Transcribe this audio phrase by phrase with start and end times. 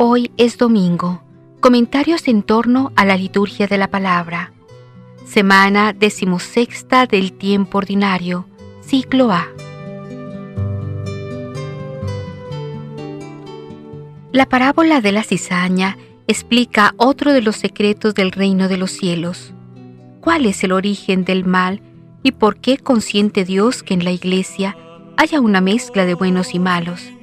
[0.00, 1.24] Hoy es domingo.
[1.58, 4.52] Comentarios en torno a la liturgia de la palabra.
[5.26, 8.46] Semana decimosexta del tiempo ordinario,
[8.80, 9.48] ciclo A.
[14.30, 19.52] La parábola de la cizaña explica otro de los secretos del reino de los cielos.
[20.20, 21.82] ¿Cuál es el origen del mal
[22.22, 24.76] y por qué consiente Dios que en la iglesia
[25.16, 27.17] haya una mezcla de buenos y malos?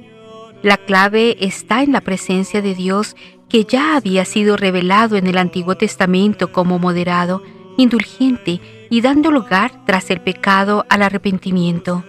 [0.62, 3.14] La clave está en la presencia de Dios
[3.48, 7.42] que ya había sido revelado en el Antiguo Testamento como moderado,
[7.76, 8.60] indulgente
[8.90, 12.04] y dando lugar tras el pecado al arrepentimiento.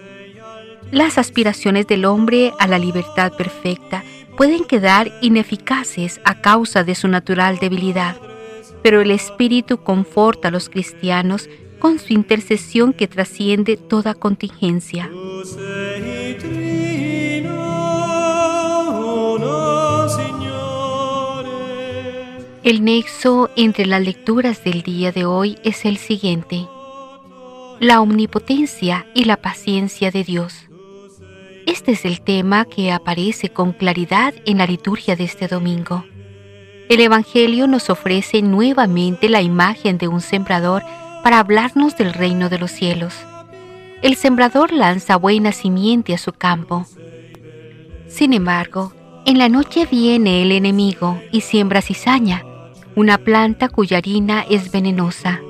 [0.90, 4.02] Las aspiraciones del hombre a la libertad perfecta
[4.36, 8.16] pueden quedar ineficaces a causa de su natural debilidad,
[8.82, 15.10] pero el Espíritu conforta a los cristianos con su intercesión que trasciende toda contingencia.
[22.68, 26.68] El nexo entre las lecturas del día de hoy es el siguiente.
[27.80, 30.68] La omnipotencia y la paciencia de Dios.
[31.64, 36.04] Este es el tema que aparece con claridad en la liturgia de este domingo.
[36.90, 40.82] El Evangelio nos ofrece nuevamente la imagen de un sembrador
[41.24, 43.14] para hablarnos del reino de los cielos.
[44.02, 46.84] El sembrador lanza buena simiente a su campo.
[48.08, 48.92] Sin embargo,
[49.24, 52.44] en la noche viene el enemigo y siembra cizaña
[52.98, 55.40] una planta cuya harina es venenosa.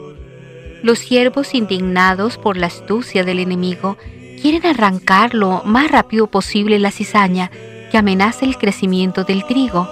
[0.82, 3.96] Los siervos indignados por la astucia del enemigo
[4.42, 7.50] quieren arrancar lo más rápido posible la cizaña
[7.90, 9.88] que amenaza el crecimiento del trigo,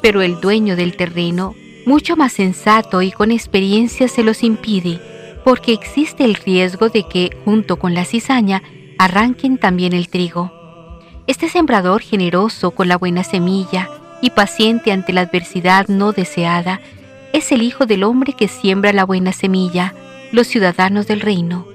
[0.00, 5.00] pero el dueño del terreno, mucho más sensato y con experiencia, se los impide,
[5.44, 8.62] porque existe el riesgo de que, junto con la cizaña,
[8.98, 10.52] arranquen también el trigo.
[11.26, 13.90] Este sembrador generoso con la buena semilla
[14.22, 16.80] y paciente ante la adversidad no deseada,
[17.32, 19.94] es el Hijo del Hombre que siembra la buena semilla,
[20.32, 21.66] los ciudadanos del reino.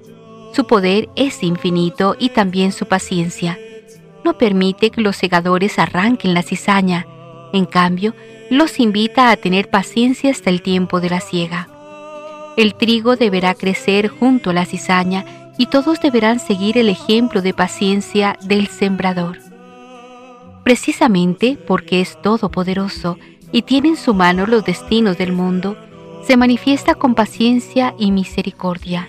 [0.54, 3.60] Su poder es infinito y también su paciencia.
[4.24, 7.06] No permite que los segadores arranquen la cizaña,
[7.54, 8.14] en cambio,
[8.50, 11.70] los invita a tener paciencia hasta el tiempo de la siega.
[12.58, 17.54] El trigo deberá crecer junto a la cizaña y todos deberán seguir el ejemplo de
[17.54, 19.38] paciencia del sembrador.
[20.64, 23.18] Precisamente porque es todopoderoso,
[23.56, 25.78] y tiene en su mano los destinos del mundo,
[26.28, 29.08] se manifiesta con paciencia y misericordia.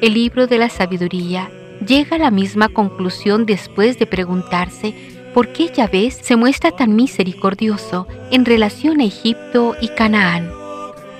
[0.00, 1.50] El libro de la sabiduría
[1.86, 4.94] llega a la misma conclusión después de preguntarse
[5.34, 10.50] por qué Yahvé se muestra tan misericordioso en relación a Egipto y Canaán.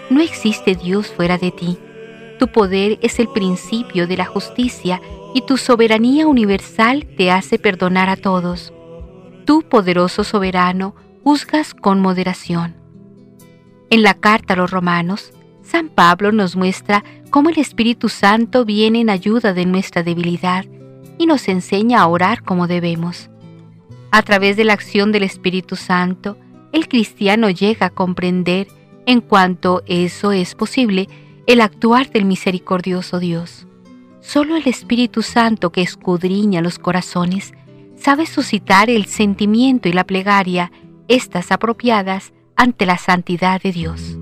[0.08, 1.76] No existe Dios fuera de ti.
[2.38, 5.02] Tu poder es el principio de la justicia
[5.34, 8.72] y tu soberanía universal te hace perdonar a todos.
[9.44, 12.74] Tú, poderoso soberano, juzgas con moderación.
[13.90, 19.00] En la carta a los romanos, San Pablo nos muestra cómo el Espíritu Santo viene
[19.00, 20.64] en ayuda de nuestra debilidad
[21.18, 23.30] y nos enseña a orar como debemos.
[24.10, 26.36] A través de la acción del Espíritu Santo,
[26.72, 28.66] el cristiano llega a comprender,
[29.06, 31.08] en cuanto eso es posible,
[31.46, 33.66] el actuar del misericordioso Dios.
[34.20, 37.52] Solo el Espíritu Santo que escudriña los corazones
[37.96, 40.72] sabe suscitar el sentimiento y la plegaria
[41.12, 44.16] estas apropiadas ante la santidad de Dios.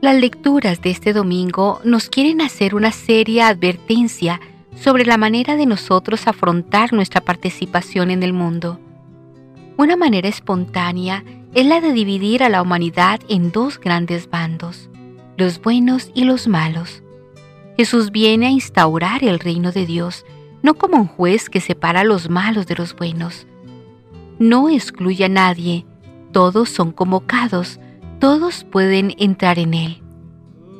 [0.00, 4.40] Las lecturas de este domingo nos quieren hacer una seria advertencia
[4.74, 8.80] sobre la manera de nosotros afrontar nuestra participación en el mundo.
[9.76, 11.22] Una manera espontánea
[11.54, 14.90] es la de dividir a la humanidad en dos grandes bandos,
[15.36, 17.04] los buenos y los malos.
[17.80, 20.26] Jesús viene a instaurar el reino de Dios,
[20.60, 23.46] no como un juez que separa a los malos de los buenos.
[24.38, 25.86] No excluye a nadie,
[26.30, 27.80] todos son convocados,
[28.18, 30.02] todos pueden entrar en Él.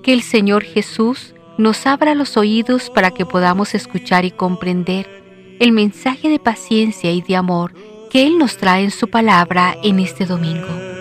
[0.02, 5.72] Que el Señor Jesús nos abra los oídos para que podamos escuchar y comprender el
[5.72, 7.72] mensaje de paciencia y de amor
[8.10, 10.99] que Él nos trae en su palabra en este domingo.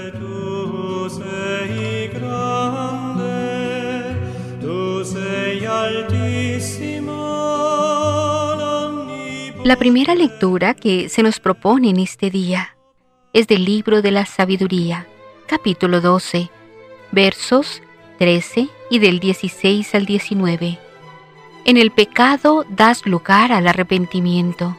[9.69, 12.75] La primera lectura que se nos propone en este día
[13.33, 15.05] es del libro de la sabiduría,
[15.45, 16.49] capítulo 12,
[17.11, 17.83] versos
[18.17, 20.79] 13 y del 16 al 19.
[21.65, 24.75] En el pecado das lugar al arrepentimiento.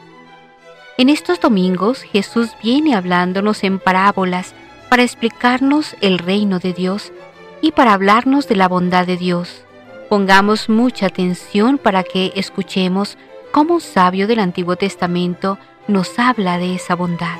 [0.97, 4.53] En estos domingos Jesús viene hablándonos en parábolas
[4.89, 7.13] para explicarnos el reino de Dios
[7.61, 9.63] y para hablarnos de la bondad de Dios.
[10.09, 13.17] Pongamos mucha atención para que escuchemos
[13.51, 15.57] cómo un sabio del Antiguo Testamento
[15.87, 17.37] nos habla de esa bondad.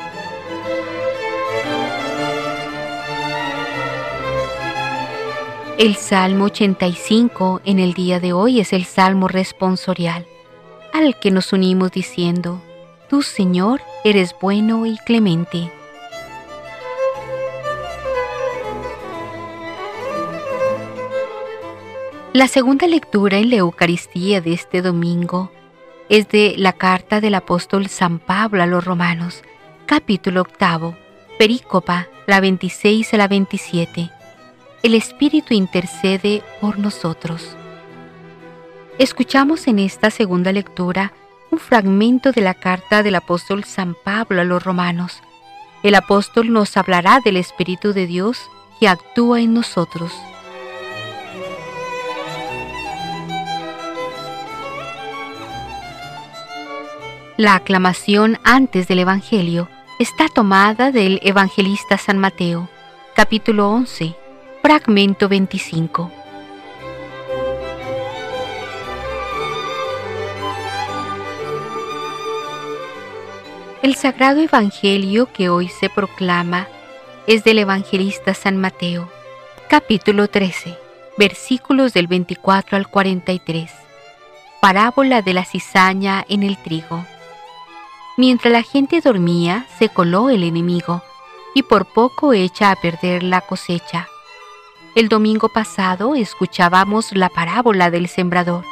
[5.77, 10.27] El Salmo 85 en el día de hoy es el Salmo responsorial,
[10.93, 12.61] al que nos unimos diciendo,
[13.09, 15.71] Tú Señor eres bueno y clemente.
[22.33, 25.51] La segunda lectura en la Eucaristía de este domingo
[26.11, 29.41] es de la carta del apóstol San Pablo a los Romanos,
[29.87, 30.95] capítulo octavo,
[31.39, 34.11] perícopa, la 26 a la 27
[34.83, 37.55] el Espíritu intercede por nosotros.
[38.97, 41.13] Escuchamos en esta segunda lectura
[41.51, 45.21] un fragmento de la carta del apóstol San Pablo a los romanos.
[45.83, 48.39] El apóstol nos hablará del Espíritu de Dios
[48.79, 50.11] que actúa en nosotros.
[57.37, 59.69] La aclamación antes del Evangelio
[59.99, 62.69] está tomada del evangelista San Mateo,
[63.15, 64.13] capítulo 11,
[64.61, 66.11] Fragmento 25.
[73.81, 76.67] El sagrado Evangelio que hoy se proclama
[77.27, 79.09] es del evangelista San Mateo,
[79.69, 80.77] capítulo 13,
[81.17, 83.71] versículos del 24 al 43.
[84.59, 87.05] Parábola de la cizaña en el trigo.
[88.23, 91.01] Mientras la gente dormía, se coló el enemigo,
[91.55, 94.07] y por poco echa a perder la cosecha.
[94.93, 98.63] El domingo pasado escuchábamos la parábola del sembrador.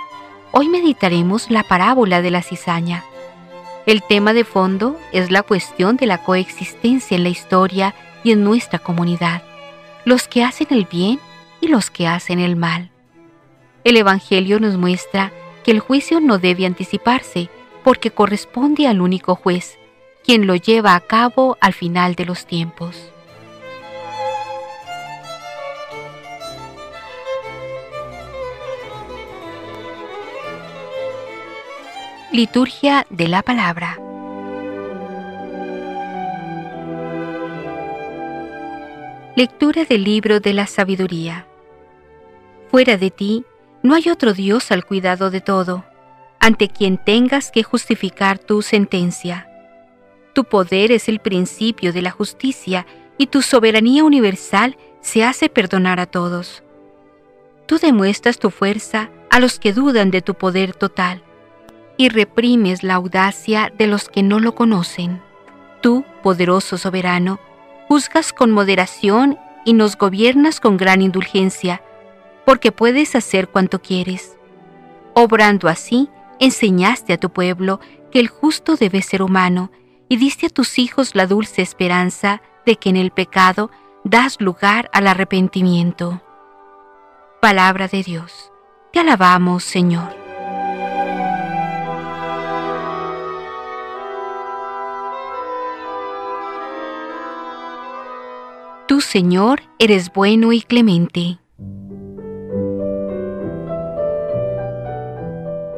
[0.52, 3.04] Hoy meditaremos la parábola de la cizaña.
[3.88, 8.44] El tema de fondo es la cuestión de la coexistencia en la historia y en
[8.44, 9.42] nuestra comunidad,
[10.06, 11.20] los que hacen el bien
[11.60, 12.92] y los que hacen el mal.
[13.84, 15.32] El Evangelio nos muestra
[15.64, 17.50] que el juicio no debe anticiparse
[17.84, 19.78] porque corresponde al único juez,
[20.24, 23.12] quien lo lleva a cabo al final de los tiempos.
[32.32, 33.98] Liturgia de la Palabra.
[39.36, 41.48] Lectura del libro de la sabiduría.
[42.70, 43.46] Fuera de ti
[43.82, 45.86] no hay otro Dios al cuidado de todo,
[46.50, 49.48] ante quien tengas que justificar tu sentencia.
[50.34, 52.88] Tu poder es el principio de la justicia
[53.20, 56.64] y tu soberanía universal se hace perdonar a todos.
[57.68, 61.22] Tú demuestras tu fuerza a los que dudan de tu poder total
[61.98, 65.22] y reprimes la audacia de los que no lo conocen.
[65.82, 67.40] Tú, poderoso soberano,
[67.88, 71.84] juzgas con moderación y nos gobiernas con gran indulgencia,
[72.44, 74.36] porque puedes hacer cuanto quieres.
[75.14, 77.80] Obrando así, enseñaste a tu pueblo
[78.12, 79.72] que el justo debe ser humano
[80.08, 83.70] y diste a tus hijos la dulce esperanza de que en el pecado
[84.04, 86.22] das lugar al arrepentimiento.
[87.42, 88.52] Palabra de Dios.
[88.92, 90.16] Te alabamos, Señor.
[98.88, 101.38] Tú, Señor, eres bueno y clemente.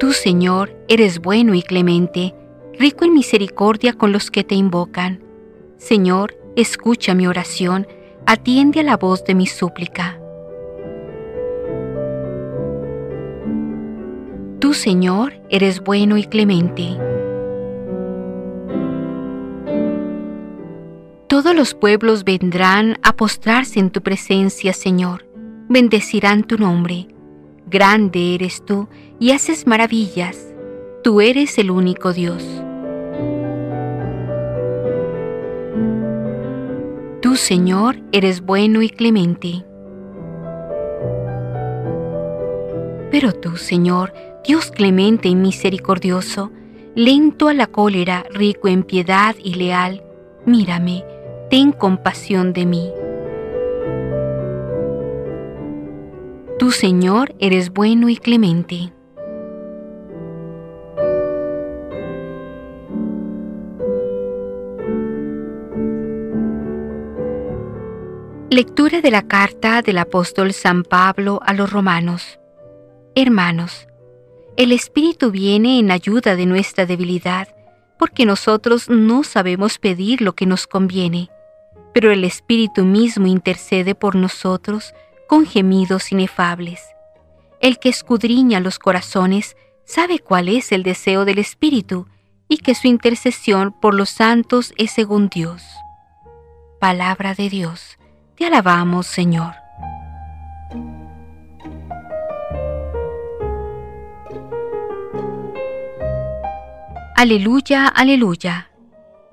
[0.01, 2.33] Tú, Señor, eres bueno y clemente,
[2.79, 5.21] rico en misericordia con los que te invocan.
[5.77, 7.85] Señor, escucha mi oración,
[8.25, 10.19] atiende a la voz de mi súplica.
[14.57, 16.97] Tú, Señor, eres bueno y clemente.
[21.27, 25.27] Todos los pueblos vendrán a postrarse en tu presencia, Señor.
[25.69, 27.10] Bendecirán tu nombre.
[27.71, 30.53] Grande eres tú y haces maravillas.
[31.03, 32.43] Tú eres el único Dios.
[37.21, 39.63] Tú, Señor, eres bueno y clemente.
[43.09, 44.13] Pero tú, Señor,
[44.45, 46.51] Dios clemente y misericordioso,
[46.93, 50.03] lento a la cólera, rico en piedad y leal,
[50.45, 51.05] mírame
[51.49, 53.00] ten compasión de mí.
[56.61, 58.93] Tú, Señor, eres bueno y clemente.
[68.51, 72.39] Lectura de la carta del apóstol San Pablo a los romanos.
[73.15, 73.87] Hermanos,
[74.55, 77.47] el Espíritu viene en ayuda de nuestra debilidad,
[77.97, 81.31] porque nosotros no sabemos pedir lo que nos conviene
[81.93, 84.93] pero el Espíritu mismo intercede por nosotros
[85.31, 86.81] con gemidos inefables.
[87.61, 92.05] El que escudriña los corazones sabe cuál es el deseo del Espíritu
[92.49, 95.63] y que su intercesión por los santos es según Dios.
[96.81, 97.97] Palabra de Dios,
[98.35, 99.53] te alabamos Señor.
[107.15, 108.69] Aleluya, aleluya.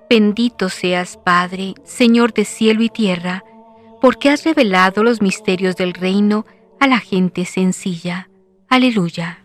[0.09, 3.43] Bendito seas, Padre, Señor de cielo y tierra,
[4.00, 6.47] porque has revelado los misterios del reino
[6.81, 8.28] a la gente sencilla.
[8.69, 9.45] Aleluya.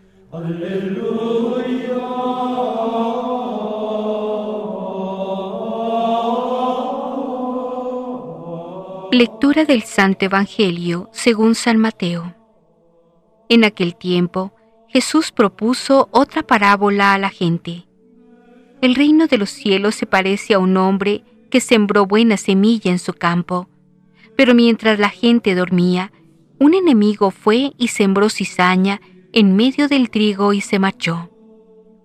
[9.10, 12.34] Lectura del Santo Evangelio según San Mateo.
[13.48, 14.52] En aquel tiempo,
[14.88, 17.86] Jesús propuso otra parábola a la gente
[18.84, 22.98] el reino de los cielos se parece a un hombre que sembró buena semilla en
[22.98, 23.66] su campo.
[24.36, 26.12] Pero mientras la gente dormía,
[26.58, 29.00] un enemigo fue y sembró cizaña
[29.32, 31.30] en medio del trigo y se marchó.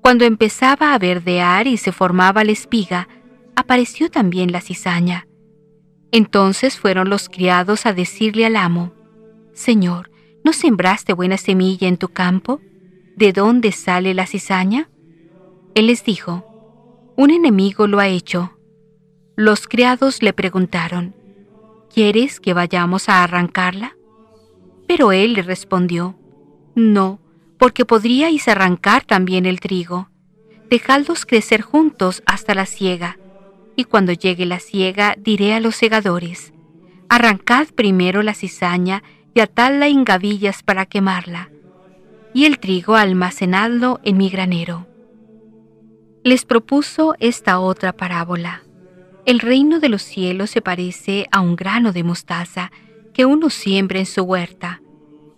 [0.01, 3.07] Cuando empezaba a verdear y se formaba la espiga,
[3.55, 5.27] apareció también la cizaña.
[6.11, 8.93] Entonces fueron los criados a decirle al amo,
[9.53, 10.09] Señor,
[10.43, 12.61] ¿no sembraste buena semilla en tu campo?
[13.15, 14.89] ¿De dónde sale la cizaña?
[15.75, 16.45] Él les dijo,
[17.15, 18.57] un enemigo lo ha hecho.
[19.35, 21.13] Los criados le preguntaron,
[21.99, 23.97] ¿Quieres que vayamos a arrancarla?
[24.87, 26.17] Pero él le respondió,
[26.73, 27.19] No,
[27.57, 30.07] porque podríais arrancar también el trigo.
[30.69, 33.19] Dejadlos crecer juntos hasta la siega,
[33.75, 36.53] y cuando llegue la siega diré a los segadores,
[37.09, 39.03] Arrancad primero la cizaña
[39.33, 41.49] y atadla en gavillas para quemarla,
[42.33, 44.87] y el trigo almacenadlo en mi granero
[46.23, 48.63] les propuso esta otra parábola.
[49.29, 52.71] El reino de los cielos se parece a un grano de mostaza
[53.13, 54.81] que uno siembra en su huerta.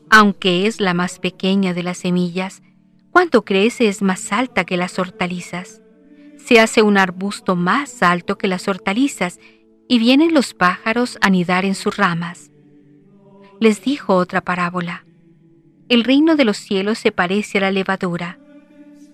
[0.09, 2.63] Aunque es la más pequeña de las semillas,
[3.09, 5.81] cuanto crece es más alta que las hortalizas.
[6.37, 9.41] Se hace un arbusto más alto que las hortalizas
[9.89, 12.49] y vienen los pájaros a anidar en sus ramas.
[13.59, 15.05] Les dijo otra parábola.
[15.89, 18.37] El reino de los cielos se parece a la levadura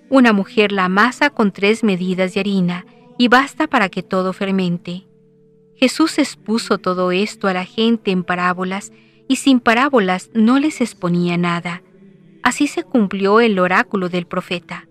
[0.09, 2.85] una mujer la amasa con tres medidas de harina
[3.17, 5.07] y basta para que todo fermente.
[5.75, 8.91] Jesús expuso todo esto a la gente en parábolas
[9.27, 11.83] y sin parábolas no les exponía nada.
[12.43, 14.87] Así se cumplió el oráculo del profeta.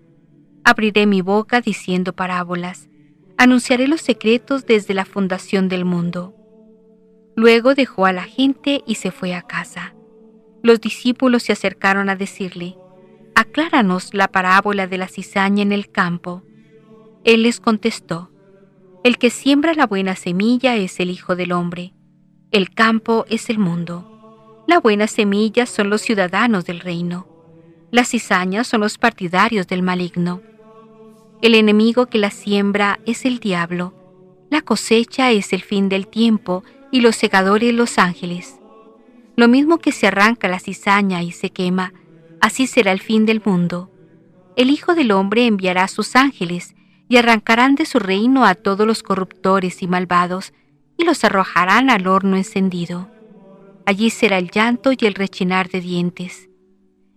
[0.63, 2.89] Abriré mi boca diciendo parábolas.
[3.37, 6.33] Anunciaré los secretos desde la fundación del mundo.
[7.35, 9.93] Luego dejó a la gente y se fue a casa.
[10.63, 12.75] Los discípulos se acercaron a decirle,
[13.35, 16.43] acláranos la parábola de la cizaña en el campo.
[17.27, 18.31] Él les contestó,
[19.03, 21.93] el que siembra la buena semilla es el Hijo del Hombre,
[22.51, 27.27] el campo es el mundo, la buena semilla son los ciudadanos del reino,
[27.91, 30.41] las cizañas son los partidarios del maligno.
[31.41, 33.93] El enemigo que la siembra es el diablo,
[34.49, 38.57] la cosecha es el fin del tiempo y los segadores los ángeles.
[39.35, 41.91] Lo mismo que se arranca la cizaña y se quema,
[42.39, 43.91] así será el fin del mundo.
[44.55, 46.73] El Hijo del Hombre enviará a sus ángeles
[47.09, 50.53] y arrancarán de su reino a todos los corruptores y malvados
[50.97, 53.09] y los arrojarán al horno encendido.
[53.85, 56.49] Allí será el llanto y el rechinar de dientes.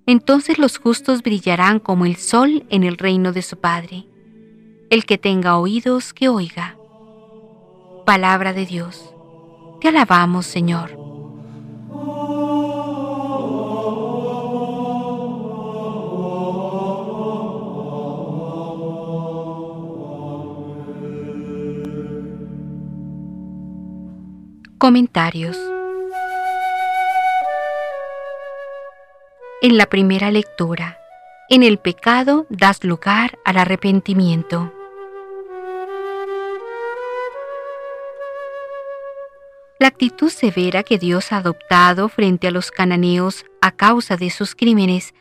[0.06, 4.06] Entonces los justos brillarán como el sol en el reino de su Padre.
[4.90, 6.76] El que tenga oídos, que oiga.
[8.06, 9.14] Palabra de Dios.
[9.80, 10.99] Te alabamos, Señor.
[24.80, 25.58] Comentarios
[29.60, 30.96] En la primera lectura,
[31.50, 34.72] en el pecado das lugar al arrepentimiento.
[39.78, 44.54] La actitud severa que Dios ha adoptado frente a los cananeos a causa de sus
[44.54, 45.12] crímenes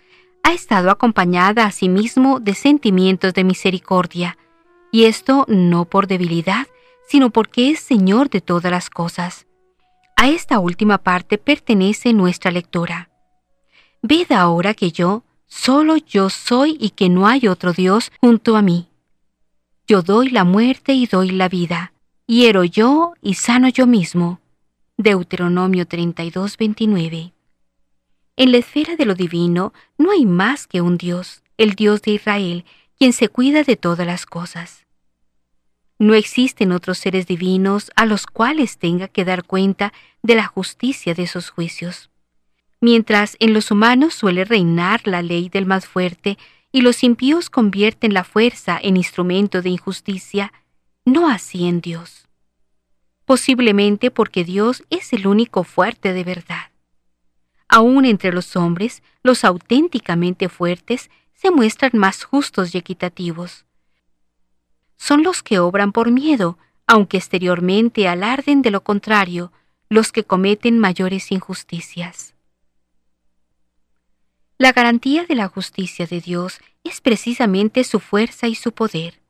[0.41, 4.37] ha estado acompañada asimismo de sentimientos de misericordia,
[4.89, 6.67] y esto no por debilidad,
[7.09, 9.48] sino porque es Señor de todas las cosas.
[10.21, 13.09] A esta última parte pertenece nuestra lectura.
[14.01, 18.61] Ved ahora que yo, solo yo soy y que no hay otro Dios junto a
[18.61, 18.89] mí.
[19.87, 21.93] Yo doy la muerte y doy la vida,
[22.27, 24.41] hiero yo y sano yo mismo.
[24.97, 27.33] Deuteronomio 32, 29.
[28.35, 32.11] En la esfera de lo divino no hay más que un Dios, el Dios de
[32.11, 32.65] Israel,
[32.97, 34.85] quien se cuida de todas las cosas.
[35.99, 39.91] No existen otros seres divinos a los cuales tenga que dar cuenta
[40.23, 42.09] de la justicia de sus juicios.
[42.79, 46.37] Mientras en los humanos suele reinar la ley del más fuerte
[46.71, 50.53] y los impíos convierten la fuerza en instrumento de injusticia,
[51.03, 52.29] no así en Dios.
[53.25, 56.71] Posiblemente porque Dios es el único fuerte de verdad.
[57.67, 63.65] Aún entre los hombres, los auténticamente fuertes se muestran más justos y equitativos.
[64.99, 69.51] Son los que obran por miedo, aunque exteriormente alarden de lo contrario,
[69.87, 72.35] los que cometen mayores injusticias.
[74.57, 79.21] La garantía de la justicia de Dios es precisamente su fuerza y su poder.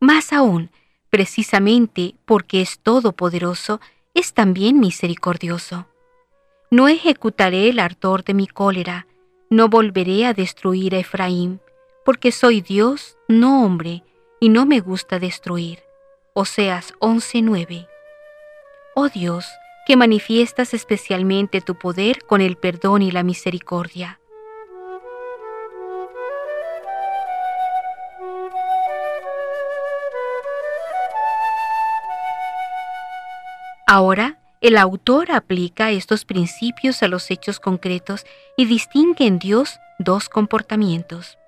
[0.00, 0.70] Más aún,
[1.10, 3.80] precisamente porque es todopoderoso,
[4.14, 5.86] es también misericordioso.
[6.72, 9.06] No ejecutaré el ardor de mi cólera,
[9.48, 11.60] no volveré a destruir a Efraín,
[12.04, 14.02] porque soy Dios, no hombre,
[14.40, 15.84] y no me gusta destruir.
[16.32, 17.88] Oseas 11:9.
[18.94, 19.46] Oh Dios,
[19.86, 24.20] que manifiestas especialmente tu poder con el perdón y la misericordia.
[33.86, 38.24] Ahora, el autor aplica estos principios a los hechos concretos
[38.56, 41.38] y distingue en Dios dos comportamientos.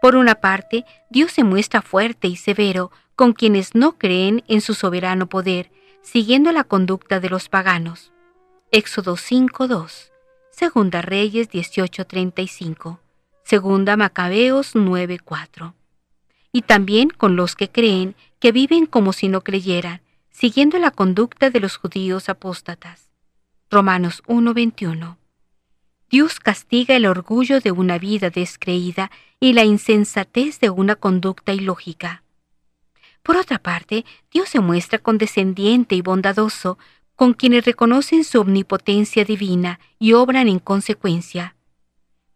[0.00, 4.74] Por una parte, Dios se muestra fuerte y severo con quienes no creen en su
[4.74, 5.70] soberano poder,
[6.02, 8.12] siguiendo la conducta de los paganos.
[8.70, 10.10] Éxodo 5.2,
[10.52, 12.98] Segunda Reyes 18.35,
[13.42, 15.74] Segunda Macabeos 9.4.
[16.52, 20.00] Y también con los que creen que viven como si no creyeran,
[20.30, 23.10] siguiendo la conducta de los judíos apóstatas.
[23.70, 25.17] Romanos 1:21.
[26.10, 29.10] Dios castiga el orgullo de una vida descreída
[29.40, 32.22] y la insensatez de una conducta ilógica.
[33.22, 36.78] Por otra parte, Dios se muestra condescendiente y bondadoso
[37.14, 41.56] con quienes reconocen su omnipotencia divina y obran en consecuencia.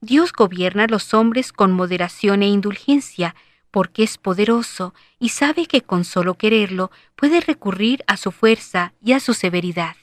[0.03, 3.35] Dios gobierna a los hombres con moderación e indulgencia,
[3.71, 9.13] porque es poderoso y sabe que con solo quererlo puede recurrir a su fuerza y
[9.13, 9.97] a su severidad.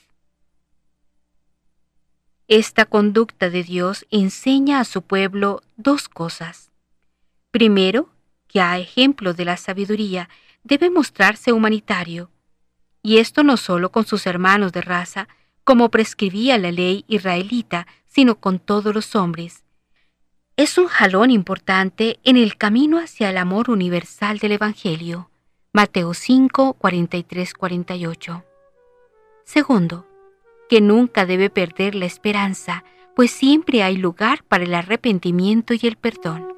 [2.50, 6.72] Esta conducta de Dios enseña a su pueblo dos cosas.
[7.52, 8.10] Primero,
[8.48, 10.30] que a ejemplo de la sabiduría
[10.64, 12.32] debe mostrarse humanitario,
[13.04, 15.28] y esto no solo con sus hermanos de raza,
[15.64, 19.64] como prescribía la ley israelita, sino con todos los hombres,
[20.58, 25.30] es un jalón importante en el camino hacia el amor universal del Evangelio.
[25.72, 28.44] Mateo 5, 43, 48.
[29.46, 30.09] Segundo,
[30.70, 32.84] que nunca debe perder la esperanza,
[33.16, 36.54] pues siempre hay lugar para el arrepentimiento y el perdón.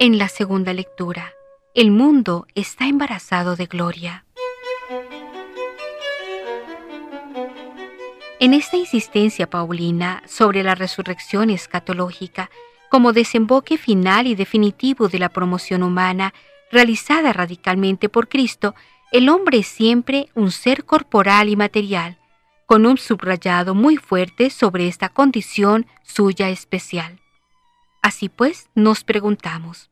[0.00, 1.34] En la segunda lectura,
[1.72, 4.26] el mundo está embarazado de gloria.
[8.40, 12.50] En esta insistencia paulina sobre la resurrección escatológica
[12.94, 16.32] como desemboque final y definitivo de la promoción humana
[16.70, 18.76] realizada radicalmente por Cristo,
[19.10, 22.18] el hombre es siempre un ser corporal y material,
[22.66, 27.18] con un subrayado muy fuerte sobre esta condición suya especial.
[28.00, 29.90] Así pues, nos preguntamos,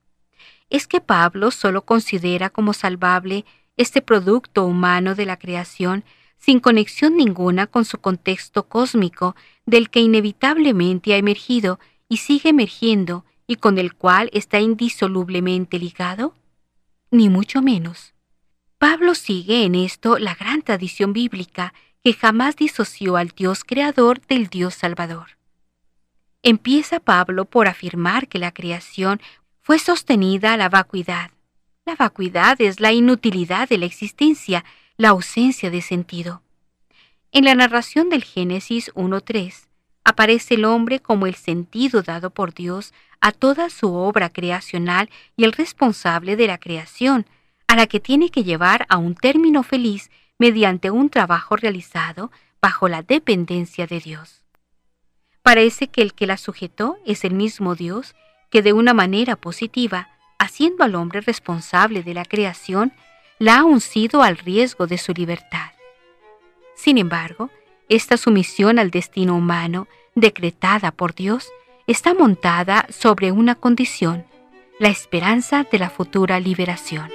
[0.71, 3.45] ¿es que Pablo solo considera como salvable
[3.77, 6.05] este producto humano de la creación
[6.39, 9.35] sin conexión ninguna con su contexto cósmico
[9.67, 11.81] del que inevitablemente ha emergido
[12.13, 16.35] y sigue emergiendo y con el cual está indisolublemente ligado?
[17.11, 18.13] Ni mucho menos.
[18.77, 21.73] Pablo sigue en esto la gran tradición bíblica
[22.05, 25.39] que jamás disoció al Dios creador del Dios salvador.
[26.43, 29.19] Empieza Pablo por afirmar que la creación
[29.63, 31.31] fue sostenida a la vacuidad.
[31.87, 34.67] La vacuidad es la inutilidad de la existencia
[34.99, 36.43] la ausencia de sentido.
[37.31, 39.72] En la narración del Génesis 1.3
[40.05, 45.45] aparece el hombre como el sentido dado por Dios a toda su obra creacional y
[45.45, 47.27] el responsable de la creación,
[47.69, 52.89] a la que tiene que llevar a un término feliz mediante un trabajo realizado bajo
[52.89, 54.43] la dependencia de Dios.
[55.43, 58.15] Parece que el que la sujetó es el mismo Dios
[58.51, 62.93] que de una manera positiva, haciendo al hombre responsable de la creación,
[63.39, 65.71] la ha uncido al riesgo de su libertad.
[66.77, 67.51] Sin embargo,
[67.95, 71.51] esta sumisión al destino humano, decretada por Dios,
[71.87, 74.25] está montada sobre una condición,
[74.79, 77.11] la esperanza de la futura liberación.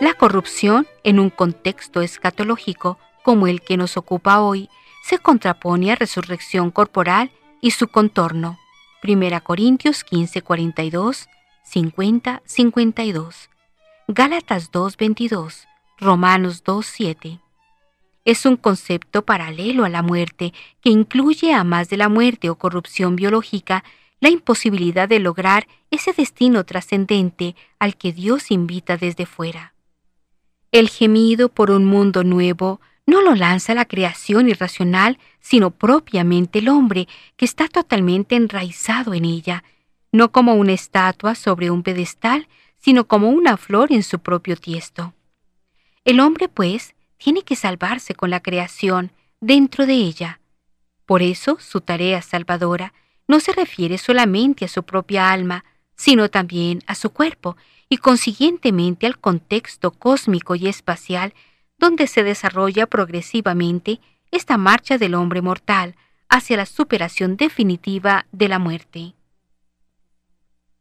[0.00, 4.70] La corrupción en un contexto escatológico como el que nos ocupa hoy
[5.04, 8.58] se contrapone a resurrección corporal y su contorno,
[9.04, 10.40] 1 Corintios 15,
[11.70, 13.50] 42, 50, 52,
[14.08, 17.40] Gálatas 2, 22, Romanos 2, 7.
[18.24, 22.56] Es un concepto paralelo a la muerte que incluye, a más de la muerte o
[22.56, 23.84] corrupción biológica,
[24.18, 29.74] la imposibilidad de lograr ese destino trascendente al que Dios invita desde fuera.
[30.72, 36.68] El gemido por un mundo nuevo no lo lanza la creación irracional, sino propiamente el
[36.68, 37.06] hombre,
[37.36, 39.62] que está totalmente enraizado en ella,
[40.12, 45.14] no como una estatua sobre un pedestal, sino como una flor en su propio tiesto.
[46.04, 50.40] El hombre, pues, tiene que salvarse con la creación dentro de ella.
[51.06, 52.92] Por eso su tarea salvadora
[53.28, 57.56] no se refiere solamente a su propia alma, sino también a su cuerpo
[57.88, 61.34] y consiguientemente al contexto cósmico y espacial
[61.78, 65.96] donde se desarrolla progresivamente esta marcha del hombre mortal
[66.28, 69.14] hacia la superación definitiva de la muerte.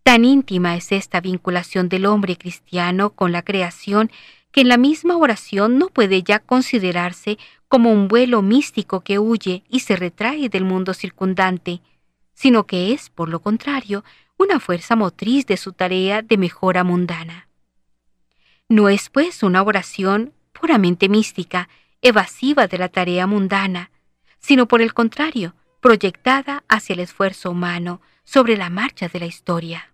[0.04, 4.12] Tan íntima es esta vinculación del hombre cristiano con la creación
[4.52, 9.64] que en la misma oración no puede ya considerarse como un vuelo místico que huye
[9.70, 11.82] y se retrae del mundo circundante,
[12.34, 14.04] sino que es, por lo contrario,
[14.38, 17.48] una fuerza motriz de su tarea de mejora mundana.
[18.68, 21.70] No es, pues, una oración puramente mística,
[22.02, 23.92] evasiva de la tarea mundana,
[24.40, 29.92] sino por el contrario, proyectada hacia el esfuerzo humano sobre la marcha de la historia.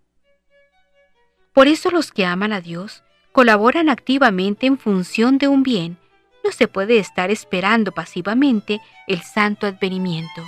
[1.54, 5.96] Por eso los que aman a Dios colaboran activamente en función de un bien,
[6.44, 10.42] no se puede estar esperando pasivamente el santo advenimiento.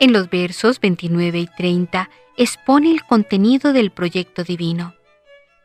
[0.00, 2.08] En los versos 29 y 30
[2.38, 4.94] expone el contenido del proyecto divino.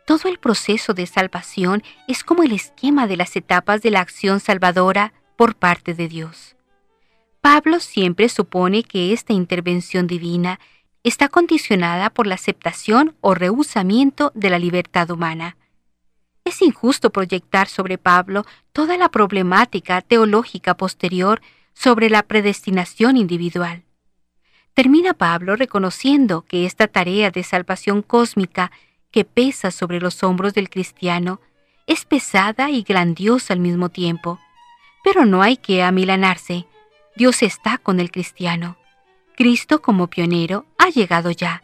[0.08, 4.40] Todo el proceso de salvación es como el esquema de las etapas de la acción
[4.40, 6.56] salvadora por parte de Dios.
[7.42, 10.62] Pablo siempre supone que esta intervención divina
[11.04, 15.58] está condicionada por la aceptación o rehusamiento de la libertad humana.
[16.46, 21.42] Es injusto proyectar sobre Pablo toda la problemática teológica posterior
[21.74, 23.84] sobre la predestinación individual.
[24.74, 28.72] Termina Pablo reconociendo que esta tarea de salvación cósmica
[29.12, 31.40] que pesa sobre los hombros del cristiano
[31.88, 34.40] es pesada y grandiosa al mismo tiempo.
[35.04, 36.68] Pero no hay que amilanarse,
[37.16, 38.78] Dios está con el cristiano.
[39.36, 41.62] Cristo como pionero ha llegado ya.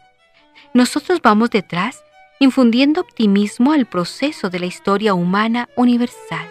[0.72, 2.02] Nosotros vamos detrás,
[2.40, 6.48] infundiendo optimismo al proceso de la historia humana universal.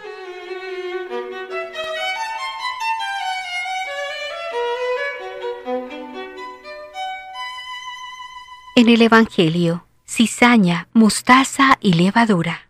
[8.76, 12.64] En el Evangelio, cizaña, mostaza y levadura.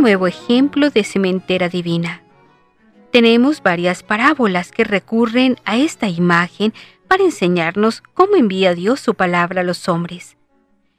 [0.00, 2.22] nuevo ejemplo de cementera divina.
[3.10, 6.72] Tenemos varias parábolas que recurren a esta imagen
[7.08, 10.36] para enseñarnos cómo envía Dios su palabra a los hombres.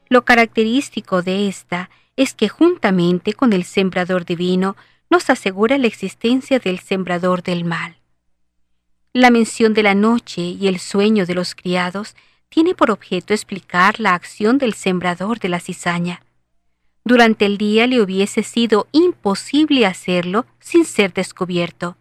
[0.09, 4.75] Lo característico de esta es que juntamente con el sembrador divino
[5.09, 7.98] nos asegura la existencia del sembrador del mal.
[9.13, 12.15] La mención de la noche y el sueño de los criados
[12.49, 16.21] tiene por objeto explicar la acción del sembrador de la cizaña,
[17.09, 21.97] durante el día le hubiese sido imposible hacerlo sin ser descubierto.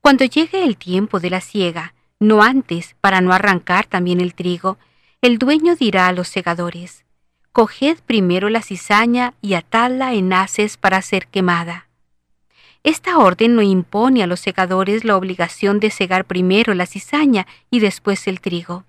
[0.00, 4.76] Cuando llegue el tiempo de la siega, no antes, para no arrancar también el trigo,
[5.20, 7.04] el dueño dirá a los segadores,
[7.52, 11.86] Coged primero la cizaña y atadla en haces para ser quemada.
[12.82, 17.80] Esta orden no impone a los segadores la obligación de segar primero la cizaña y
[17.80, 18.84] después el trigo.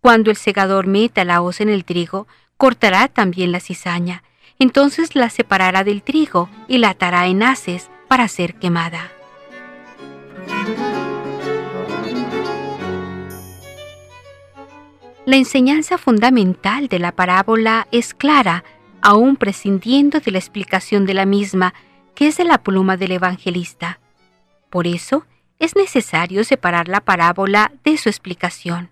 [0.00, 4.24] Cuando el segador meta la hoz en el trigo, cortará también la cizaña,
[4.58, 9.12] entonces la separará del trigo y la atará en haces para ser quemada.
[15.24, 18.64] La enseñanza fundamental de la parábola es clara,
[19.02, 21.74] aún prescindiendo de la explicación de la misma,
[22.18, 24.00] que es de la pluma del evangelista.
[24.70, 25.24] Por eso,
[25.60, 28.90] es necesario separar la parábola de su explicación.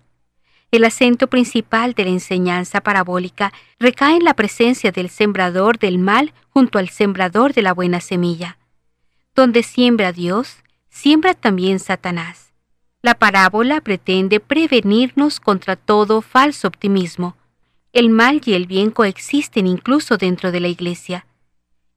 [0.71, 6.33] El acento principal de la enseñanza parabólica recae en la presencia del sembrador del mal
[6.51, 8.59] junto al sembrador de la buena semilla.
[9.35, 12.53] Donde siembra Dios, siembra también Satanás.
[13.01, 17.35] La parábola pretende prevenirnos contra todo falso optimismo.
[17.91, 21.26] El mal y el bien coexisten incluso dentro de la iglesia.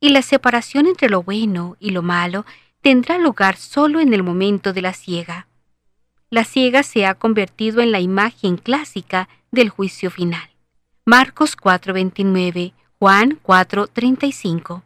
[0.01, 2.45] Y la separación entre lo bueno y lo malo
[2.81, 5.47] tendrá lugar solo en el momento de la ciega
[6.31, 10.49] la ciega se ha convertido en la imagen clásica del juicio final.
[11.05, 14.83] Marcos 4:29, Juan 4:35.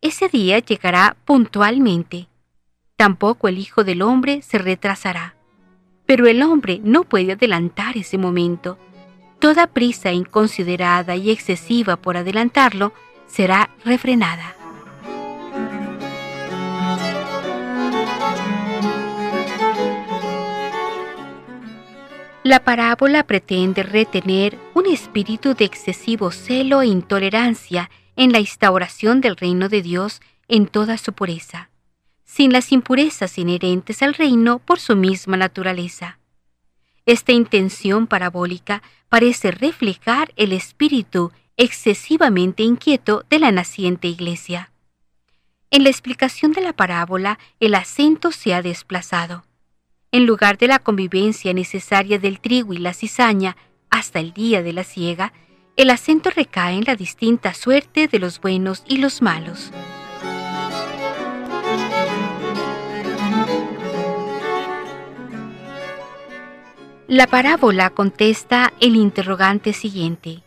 [0.00, 2.26] Ese día llegará puntualmente.
[2.96, 5.36] Tampoco el Hijo del Hombre se retrasará.
[6.06, 8.78] Pero el hombre no puede adelantar ese momento.
[9.38, 12.92] Toda prisa inconsiderada y excesiva por adelantarlo
[13.28, 14.56] será refrenada.
[22.42, 29.36] La parábola pretende retener un espíritu de excesivo celo e intolerancia en la instauración del
[29.36, 31.68] reino de Dios en toda su pureza,
[32.24, 36.18] sin las impurezas inherentes al reino por su misma naturaleza.
[37.04, 44.72] Esta intención parabólica parece reflejar el espíritu excesivamente inquieto de la naciente iglesia.
[45.70, 49.44] En la explicación de la parábola, el acento se ha desplazado
[50.10, 53.56] en lugar de la convivencia necesaria del trigo y la cizaña
[53.90, 55.32] hasta el día de la siega,
[55.76, 59.70] el acento recae en la distinta suerte de los buenos y los malos.
[67.06, 70.42] La parábola contesta el interrogante siguiente.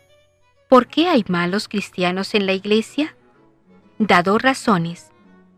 [0.71, 3.13] ¿Por qué hay malos cristianos en la iglesia?
[3.99, 5.11] Da dos razones.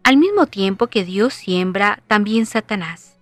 [0.03, 3.19] Al mismo tiempo que Dios siembra, también Satanás.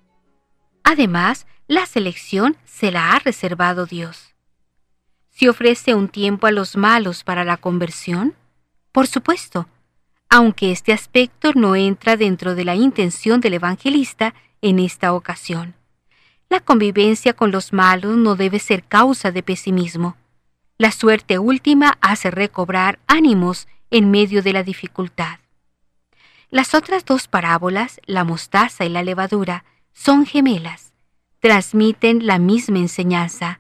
[0.86, 4.34] Además, la selección se la ha reservado Dios.
[5.32, 8.36] ¿Se ofrece un tiempo a los malos para la conversión?
[8.94, 9.68] Por supuesto,
[10.30, 15.76] aunque este aspecto no entra dentro de la intención del evangelista en esta ocasión.
[16.48, 20.16] La convivencia con los malos no debe ser causa de pesimismo.
[20.82, 25.38] La suerte última hace recobrar ánimos en medio de la dificultad.
[26.50, 29.64] Las otras dos parábolas, la mostaza y la levadura,
[29.94, 30.92] son gemelas,
[31.40, 33.60] transmiten la misma enseñanza.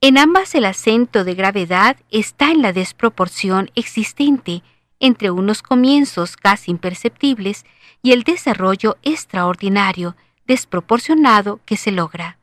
[0.00, 4.64] En ambas el acento de gravedad está en la desproporción existente
[4.98, 7.66] entre unos comienzos casi imperceptibles
[8.02, 12.38] y el desarrollo extraordinario, desproporcionado que se logra.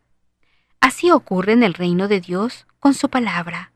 [0.79, 3.73] Así ocurre en el reino de Dios con su palabra,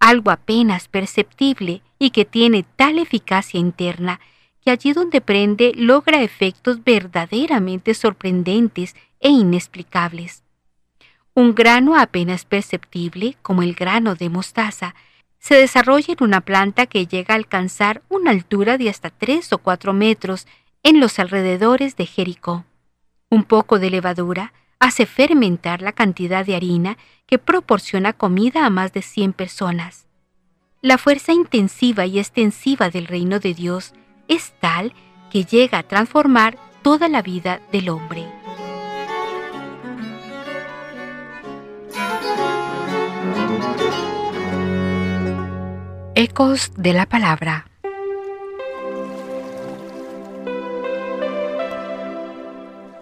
[0.00, 4.20] algo apenas perceptible y que tiene tal eficacia interna
[4.62, 10.42] que allí donde prende logra efectos verdaderamente sorprendentes e inexplicables.
[11.34, 14.94] Un grano apenas perceptible, como el grano de mostaza,
[15.38, 19.58] se desarrolla en una planta que llega a alcanzar una altura de hasta 3 o
[19.58, 20.46] 4 metros
[20.82, 22.64] en los alrededores de Jericó.
[23.30, 28.92] Un poco de levadura hace fermentar la cantidad de harina que proporciona comida a más
[28.92, 30.06] de 100 personas.
[30.82, 33.94] La fuerza intensiva y extensiva del reino de Dios
[34.28, 34.92] es tal
[35.30, 38.26] que llega a transformar toda la vida del hombre.
[46.14, 47.66] Ecos de la Palabra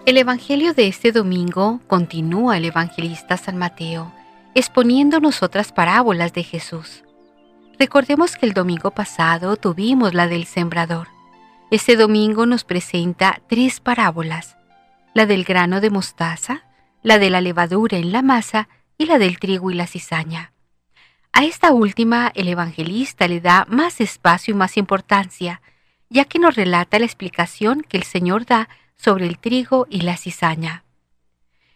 [0.05, 4.13] El Evangelio de este domingo continúa el evangelista San Mateo,
[4.53, 7.03] exponiéndonos otras parábolas de Jesús.
[7.79, 11.07] Recordemos que el domingo pasado tuvimos la del sembrador.
[11.71, 14.57] Este domingo nos presenta tres parábolas,
[15.15, 16.65] la del grano de mostaza,
[17.01, 20.53] la de la levadura en la masa y la del trigo y la cizaña.
[21.33, 25.63] A esta última el evangelista le da más espacio y más importancia,
[26.11, 30.17] ya que nos relata la explicación que el Señor da sobre el trigo y la
[30.17, 30.83] cizaña.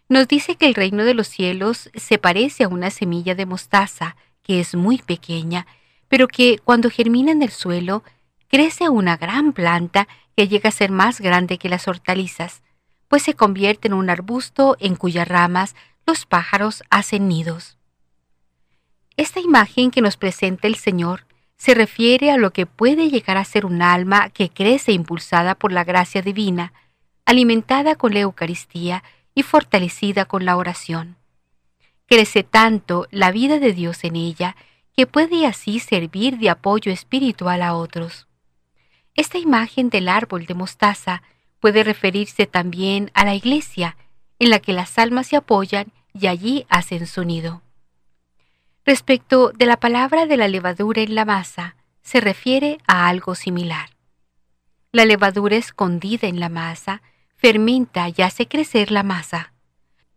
[0.08, 4.16] Nos dice que el reino de los cielos se parece a una semilla de mostaza,
[4.42, 5.68] que es muy pequeña,
[6.08, 8.04] pero que cuando germina en el suelo
[8.48, 12.64] crece una gran planta que llega a ser más grande que las hortalizas,
[13.08, 15.76] pues se convierte en un arbusto en cuyas ramas
[16.08, 17.78] los pájaros hacen nidos.
[19.18, 21.26] Esta imagen que nos presenta el Señor
[21.58, 25.72] se refiere a lo que puede llegar a ser un alma que crece impulsada por
[25.74, 26.72] la gracia divina,
[27.30, 29.04] alimentada con la Eucaristía
[29.36, 31.16] y fortalecida con la oración.
[32.08, 34.56] Crece tanto la vida de Dios en ella
[34.96, 38.26] que puede así servir de apoyo espiritual a otros.
[39.14, 41.22] Esta imagen del árbol de mostaza
[41.60, 43.96] puede referirse también a la iglesia,
[44.40, 47.62] en la que las almas se apoyan y allí hacen su nido.
[48.86, 53.92] Respecto de la palabra de la levadura en la masa, se refiere a algo similar.
[54.92, 57.04] La levadura escondida en la masa
[57.40, 59.54] fermenta y hace crecer la masa.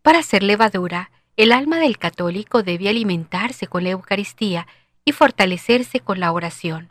[0.02, 4.66] Para hacer levadura, el alma del católico debe alimentarse con la Eucaristía
[5.04, 6.90] y fortalecerse con la oración.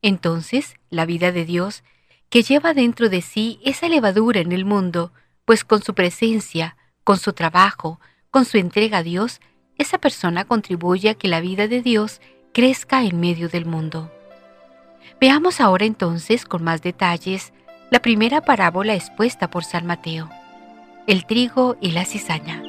[0.00, 1.84] Entonces, la vida de Dios,
[2.30, 5.12] que lleva dentro de sí esa levadura en el mundo,
[5.44, 8.00] pues con su presencia, con su trabajo,
[8.30, 9.40] con su entrega a Dios,
[9.76, 12.22] esa persona contribuye a que la vida de Dios
[12.54, 14.10] crezca en medio del mundo.
[15.20, 17.52] Veamos ahora entonces con más detalles
[17.90, 20.28] la primera parábola expuesta por San Mateo,
[21.06, 22.62] el trigo y la cizaña.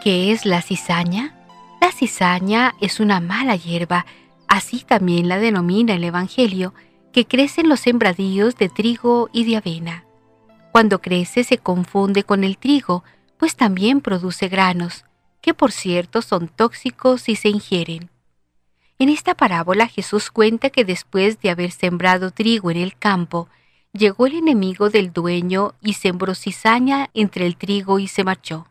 [0.00, 1.34] ¿Qué es la cizaña?
[1.80, 4.06] La cizaña es una mala hierba,
[4.46, 6.74] así también la denomina el Evangelio,
[7.12, 10.04] que crece en los sembradíos de trigo y de avena.
[10.70, 13.02] Cuando crece se confunde con el trigo,
[13.38, 15.04] pues también produce granos,
[15.42, 18.08] que por cierto son tóxicos si se ingieren.
[18.98, 23.48] En esta parábola Jesús cuenta que después de haber sembrado trigo en el campo,
[23.92, 28.68] llegó el enemigo del dueño y sembró cizaña entre el trigo y se marchó.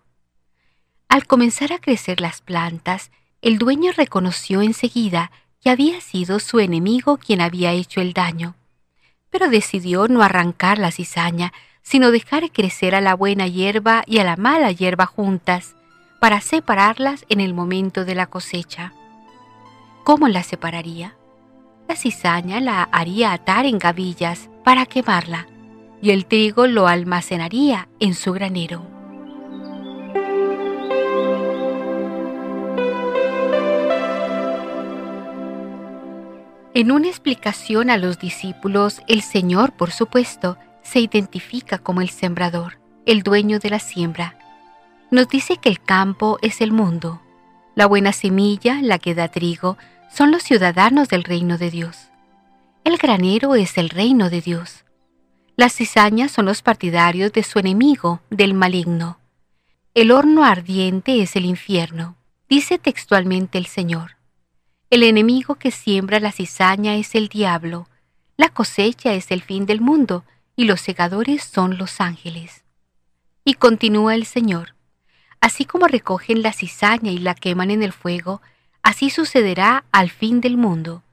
[1.09, 5.31] Al comenzar a crecer las plantas, el dueño reconoció enseguida
[5.61, 8.55] que había sido su enemigo quien había hecho el daño,
[9.29, 14.23] pero decidió no arrancar la cizaña, sino dejar crecer a la buena hierba y a
[14.23, 15.75] la mala hierba juntas,
[16.21, 18.93] para separarlas en el momento de la cosecha.
[20.03, 21.15] ¿Cómo las separaría?
[21.87, 25.47] La cizaña la haría atar en gavillas para quemarla,
[25.99, 28.85] y el trigo lo almacenaría en su granero.
[36.75, 42.79] En una explicación a los discípulos, el Señor, por supuesto, se identifica como el sembrador,
[43.07, 44.37] el dueño de la siembra.
[45.11, 47.21] Nos dice que el campo es el mundo.
[47.75, 49.77] La buena semilla, la que da trigo,
[50.09, 52.07] son los ciudadanos del reino de Dios.
[52.85, 54.85] El granero es el reino de Dios.
[55.57, 59.19] Las cizañas son los partidarios de su enemigo, del maligno.
[59.93, 62.15] El horno ardiente es el infierno,
[62.47, 64.15] dice textualmente el Señor.
[64.89, 67.89] El enemigo que siembra la cizaña es el diablo,
[68.37, 70.23] la cosecha es el fin del mundo
[70.55, 72.63] y los segadores son los ángeles.
[73.43, 74.73] Y continúa el Señor,
[75.41, 78.41] así como recogen la cizaña y la queman en el fuego,
[78.81, 81.03] así sucederá al fin del mundo.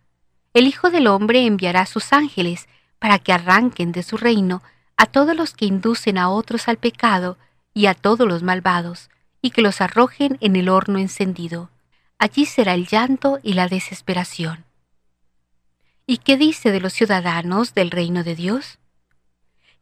[0.55, 2.69] El Hijo del Hombre enviará sus ángeles
[3.01, 4.62] para que arranquen de su reino
[4.97, 7.37] a todos los que inducen a otros al pecado
[7.75, 9.11] y a todos los malvados,
[9.43, 11.71] y que los arrojen en el horno encendido
[12.19, 14.64] allí será el llanto y la desesperación.
[16.07, 18.79] ¿Y qué dice de los ciudadanos del reino de Dios?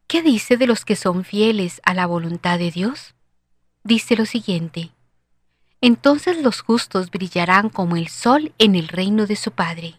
[0.07, 3.15] ¿Qué dice de los que son fieles a la voluntad de Dios?
[3.87, 4.91] Dice lo siguiente,
[5.81, 9.95] entonces los justos brillarán como el sol en el reino de su Padre.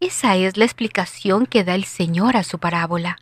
[0.00, 3.20] Esa es la explicación que da el Señor a su parábola.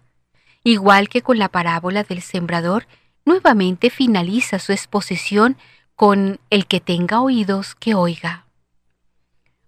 [0.64, 2.86] Igual que con la parábola del sembrador,
[3.26, 5.58] nuevamente finaliza su exposición
[5.94, 8.46] con el que tenga oídos que oiga.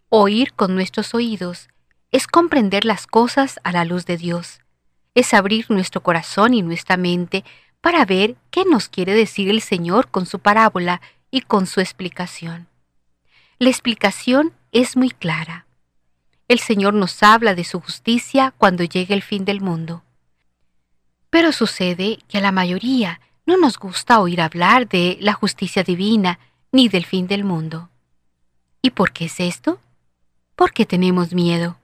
[0.08, 1.68] Oír con nuestros oídos
[2.12, 4.60] es comprender las cosas a la luz de Dios,
[5.14, 7.44] es abrir nuestro corazón y nuestra mente
[7.80, 12.68] para ver qué nos quiere decir el Señor con su parábola y con su explicación.
[13.58, 15.66] La explicación es muy clara.
[16.48, 20.02] El Señor nos habla de su justicia cuando llegue el fin del mundo.
[21.30, 26.38] Pero sucede que a la mayoría no nos gusta oír hablar de la justicia divina
[26.72, 27.88] ni del fin del mundo.
[28.82, 29.80] ¿Y por qué es esto?
[30.56, 31.78] Porque tenemos miedo.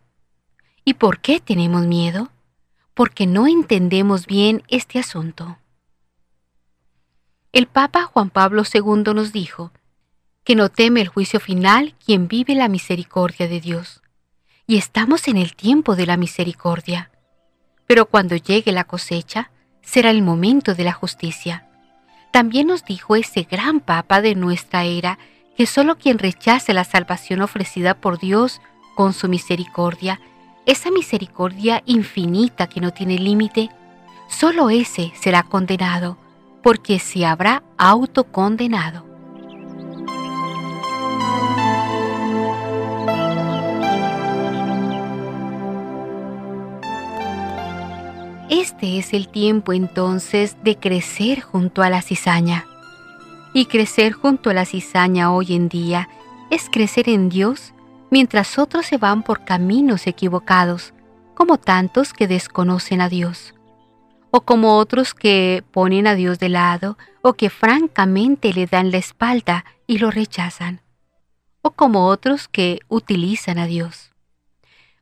[0.84, 2.30] ¿Y por qué tenemos miedo?
[2.94, 5.58] Porque no entendemos bien este asunto.
[7.52, 9.72] El Papa Juan Pablo II nos dijo
[10.44, 14.02] que no teme el juicio final quien vive la misericordia de Dios.
[14.66, 17.10] Y estamos en el tiempo de la misericordia.
[17.86, 21.68] Pero cuando llegue la cosecha, será el momento de la justicia.
[22.32, 25.18] También nos dijo ese gran Papa de nuestra era
[25.56, 28.60] que solo quien rechace la salvación ofrecida por Dios
[28.94, 30.20] con su misericordia,
[30.66, 33.70] esa misericordia infinita que no tiene límite,
[34.28, 36.18] solo ese será condenado,
[36.66, 39.06] porque se habrá autocondenado.
[48.50, 52.66] Este es el tiempo entonces de crecer junto a la cizaña.
[53.52, 56.08] Y crecer junto a la cizaña hoy en día
[56.50, 57.74] es crecer en Dios
[58.10, 60.94] mientras otros se van por caminos equivocados,
[61.36, 63.54] como tantos que desconocen a Dios,
[64.30, 68.98] o como otros que ponen a Dios de lado o que francamente le dan la
[68.98, 70.80] espalda y lo rechazan,
[71.62, 74.12] o como otros que utilizan a Dios.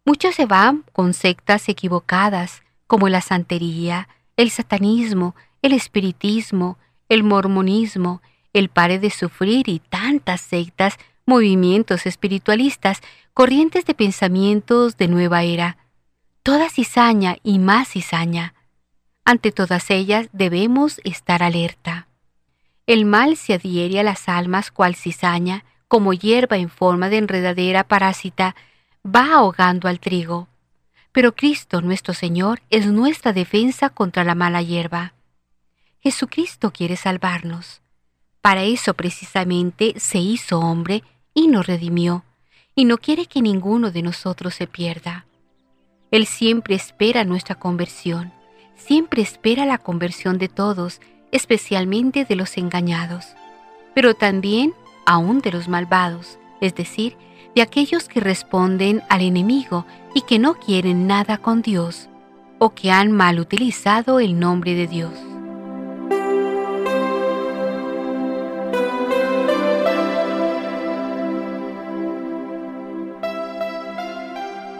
[0.07, 8.21] Muchos se van con sectas equivocadas, como la santería, el satanismo, el espiritismo, el mormonismo,
[8.53, 13.01] el pare de sufrir y tantas sectas, movimientos espiritualistas,
[13.33, 15.79] corrientes de pensamientos de nueva era.
[16.43, 18.55] Toda cizaña y más cizaña.
[19.25, 22.09] Ante todas ellas debemos estar alerta.
[22.87, 27.85] El mal se adhiere a las almas cual cizaña, como hierba en forma de enredadera
[27.85, 28.55] parásita,
[29.05, 30.49] va ahogando al trigo.
[31.13, 35.15] Pero Cristo nuestro Señor es nuestra defensa contra la mala hierba.
[36.01, 37.81] Jesucristo quiere salvarnos.
[38.43, 41.03] Para eso precisamente se hizo hombre
[41.33, 42.25] y nos redimió,
[42.75, 45.25] y no quiere que ninguno de nosotros se pierda.
[46.11, 48.35] Él siempre espera nuestra conversión,
[48.77, 51.01] siempre espera la conversión de todos,
[51.33, 53.35] especialmente de los engañados,
[53.95, 54.75] pero también
[55.07, 57.17] aún de los malvados, es decir,
[57.55, 62.09] de aquellos que responden al enemigo y que no quieren nada con Dios,
[62.59, 65.34] o que han mal utilizado el nombre de Dios.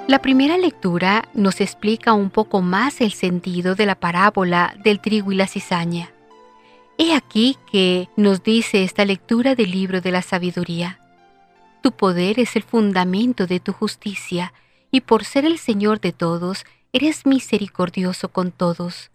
[0.07, 5.33] La primera lectura nos explica un poco más el sentido de la parábola del trigo
[5.33, 6.13] y la cizaña.
[6.99, 11.01] He aquí que nos dice esta lectura del libro de la sabiduría.
[11.83, 14.53] Tu poder es el fundamento de tu justicia,
[14.91, 19.11] y por ser el Señor de todos, eres misericordioso con todos.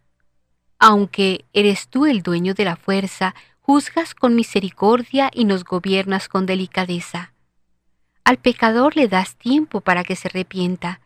[0.79, 6.47] Aunque eres tú el dueño de la fuerza, juzgas con misericordia y nos gobiernas con
[6.47, 7.31] delicadeza.
[8.29, 10.99] Al pecador le das tiempo para que se arrepienta.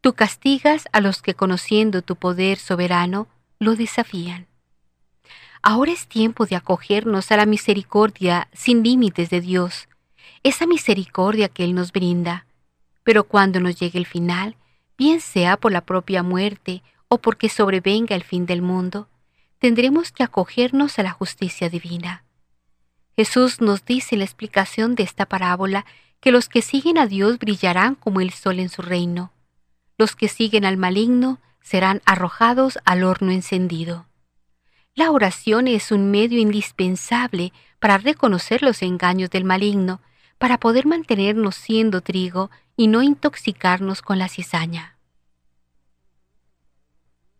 [0.00, 3.28] Tú castigas a los que conociendo tu poder soberano
[3.60, 4.48] lo desafían.
[5.62, 9.86] Ahora es tiempo de acogernos a la misericordia sin límites de Dios,
[10.42, 12.44] esa misericordia que Él nos brinda.
[13.04, 14.56] Pero cuando nos llegue el final,
[14.98, 19.06] bien sea por la propia muerte o porque sobrevenga el fin del mundo,
[19.60, 22.24] tendremos que acogernos a la justicia divina.
[23.14, 25.86] Jesús nos dice la explicación de esta parábola
[26.24, 29.30] que los que siguen a Dios brillarán como el sol en su reino.
[29.98, 34.06] Los que siguen al maligno serán arrojados al horno encendido.
[34.94, 40.00] La oración es un medio indispensable para reconocer los engaños del maligno,
[40.38, 44.96] para poder mantenernos siendo trigo y no intoxicarnos con la cizaña.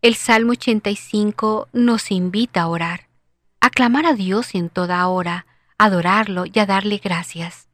[0.03, 3.07] El Salmo 85 nos invita a orar,
[3.61, 5.47] a clamar a Dios en toda hora,
[5.79, 7.64] a adorarlo y a darle gracias.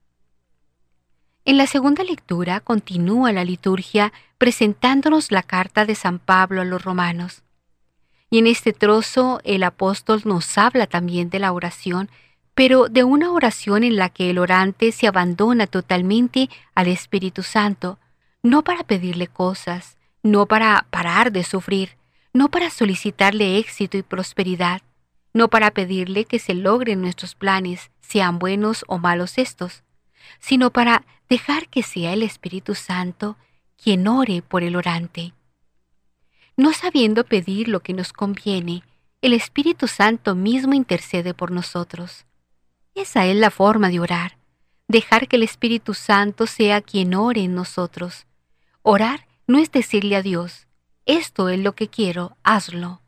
[1.43, 6.83] En la segunda lectura continúa la liturgia presentándonos la carta de San Pablo a los
[6.83, 7.41] romanos.
[8.29, 12.09] Y en este trozo el apóstol nos habla también de la oración,
[12.53, 17.97] pero de una oración en la que el orante se abandona totalmente al Espíritu Santo,
[18.43, 21.97] no para pedirle cosas, no para parar de sufrir,
[22.33, 24.81] no para solicitarle éxito y prosperidad,
[25.33, 29.83] no para pedirle que se logren nuestros planes, sean buenos o malos estos,
[30.39, 33.37] sino para dejar que sea el Espíritu Santo
[33.81, 35.33] quien ore por el orante.
[36.57, 38.83] No sabiendo pedir lo que nos conviene,
[39.21, 42.25] el Espíritu Santo mismo intercede por nosotros.
[42.95, 44.39] Esa es la forma de orar,
[44.89, 48.27] dejar que el Espíritu Santo sea quien ore en nosotros.
[48.81, 50.67] Orar no es decirle a Dios,
[51.05, 52.99] esto es lo que quiero, hazlo.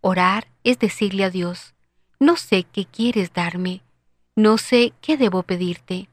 [0.00, 1.74] Orar es decirle a Dios,
[2.18, 3.82] no sé qué quieres darme,
[4.34, 6.08] no sé qué debo pedirte,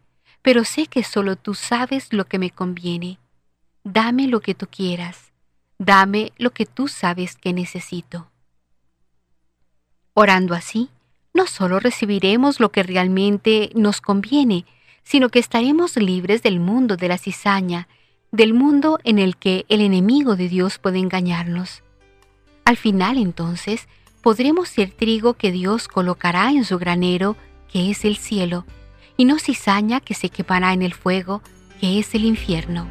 [0.48, 3.20] pero sé que solo tú sabes lo que me conviene.
[3.84, 5.34] Dame lo que tú quieras,
[5.78, 8.32] dame lo que tú sabes que necesito.
[10.14, 10.89] Orando así,
[11.34, 14.64] no solo recibiremos lo que realmente nos conviene,
[15.04, 17.89] sino que estaremos libres del mundo de la cizaña,
[18.32, 21.84] del mundo en el que el enemigo de Dios puede engañarnos.
[22.64, 23.89] Al final, entonces,
[24.22, 27.36] podremos ser trigo que Dios colocará en su granero,
[27.68, 28.66] que es el cielo,
[29.18, 31.41] y no cizaña que se quemará en el fuego,
[31.82, 32.88] que es el infierno.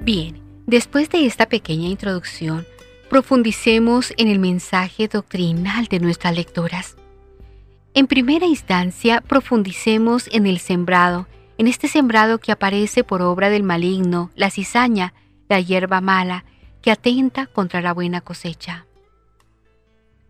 [0.00, 2.66] Bien, después de esta pequeña introducción,
[3.10, 6.96] profundicemos en el mensaje doctrinal de nuestras lecturas.
[7.92, 11.26] En primera instancia, profundicemos en el sembrado,
[11.58, 15.12] en este sembrado que aparece por obra del maligno, la cizaña,
[15.48, 16.44] la hierba mala,
[16.82, 18.86] que atenta contra la buena cosecha.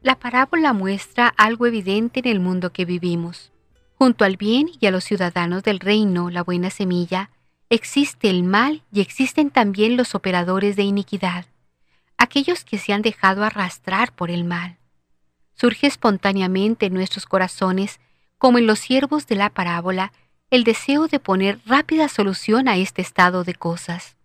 [0.02, 3.52] La parábola muestra algo evidente en el mundo que vivimos.
[3.94, 7.30] Junto al bien y a los ciudadanos del reino, la buena semilla,
[7.68, 11.46] existe el mal y existen también los operadores de iniquidad,
[12.16, 14.78] aquellos que se han dejado arrastrar por el mal.
[15.54, 17.98] Surge espontáneamente en nuestros corazones,
[18.38, 20.12] como en los siervos de la parábola,
[20.50, 24.16] el deseo de poner rápida solución a este estado de cosas.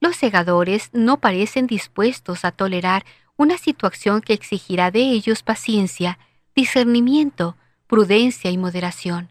[0.00, 3.04] Los segadores no parecen dispuestos a tolerar
[3.36, 6.18] una situación que exigirá de ellos paciencia,
[6.54, 9.30] discernimiento, prudencia y moderación.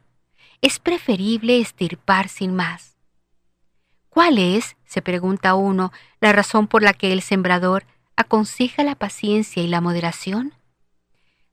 [0.61, 2.97] es preferible estirpar sin más.
[4.09, 9.61] ¿Cuál es, se pregunta uno, la razón por la que el sembrador aconseja la paciencia
[9.61, 10.53] y la moderación?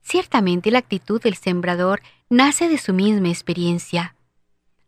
[0.01, 4.15] Ciertamente la actitud del sembrador nace de su misma experiencia.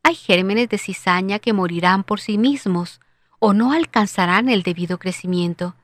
[0.02, 3.00] Hay gérmenes de cizaña que morirán por sí mismos
[3.40, 5.76] o no alcanzarán el debido crecimiento.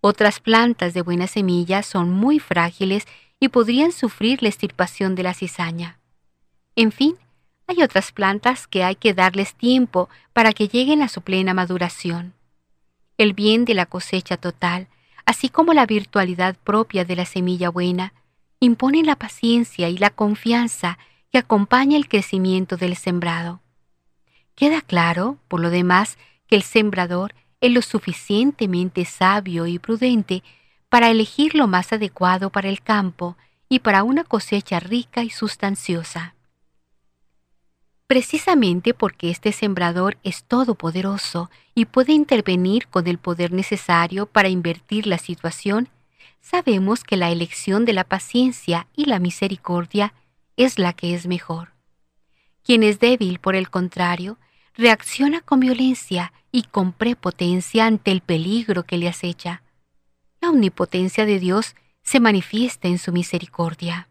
[0.00, 3.06] Otras plantas de buena semilla son muy frágiles
[3.40, 5.98] y podrían sufrir la extirpación de la cizaña.
[6.76, 7.16] En fin,
[7.66, 12.34] hay otras plantas que hay que darles tiempo para que lleguen a su plena maduración.
[13.16, 14.88] El bien de la cosecha total,
[15.24, 18.12] así como la virtualidad propia de la semilla buena,
[18.60, 20.98] imponen la paciencia y la confianza
[21.30, 23.60] que acompaña el crecimiento del sembrado.
[24.54, 30.42] Queda claro, por lo demás, que el sembrador es lo suficientemente sabio y prudente
[30.88, 33.36] para elegir lo más adecuado para el campo
[33.68, 36.34] y para una cosecha rica y sustanciosa.
[38.06, 45.06] Precisamente porque este sembrador es todopoderoso y puede intervenir con el poder necesario para invertir
[45.06, 45.88] la situación,
[46.40, 50.12] sabemos que la elección de la paciencia y la misericordia
[50.56, 51.72] es la que es mejor.
[52.62, 54.38] Quien es débil, por el contrario,
[54.76, 59.62] reacciona con violencia y con prepotencia ante el peligro que le acecha.
[60.40, 64.08] La omnipotencia de Dios se manifiesta en su misericordia.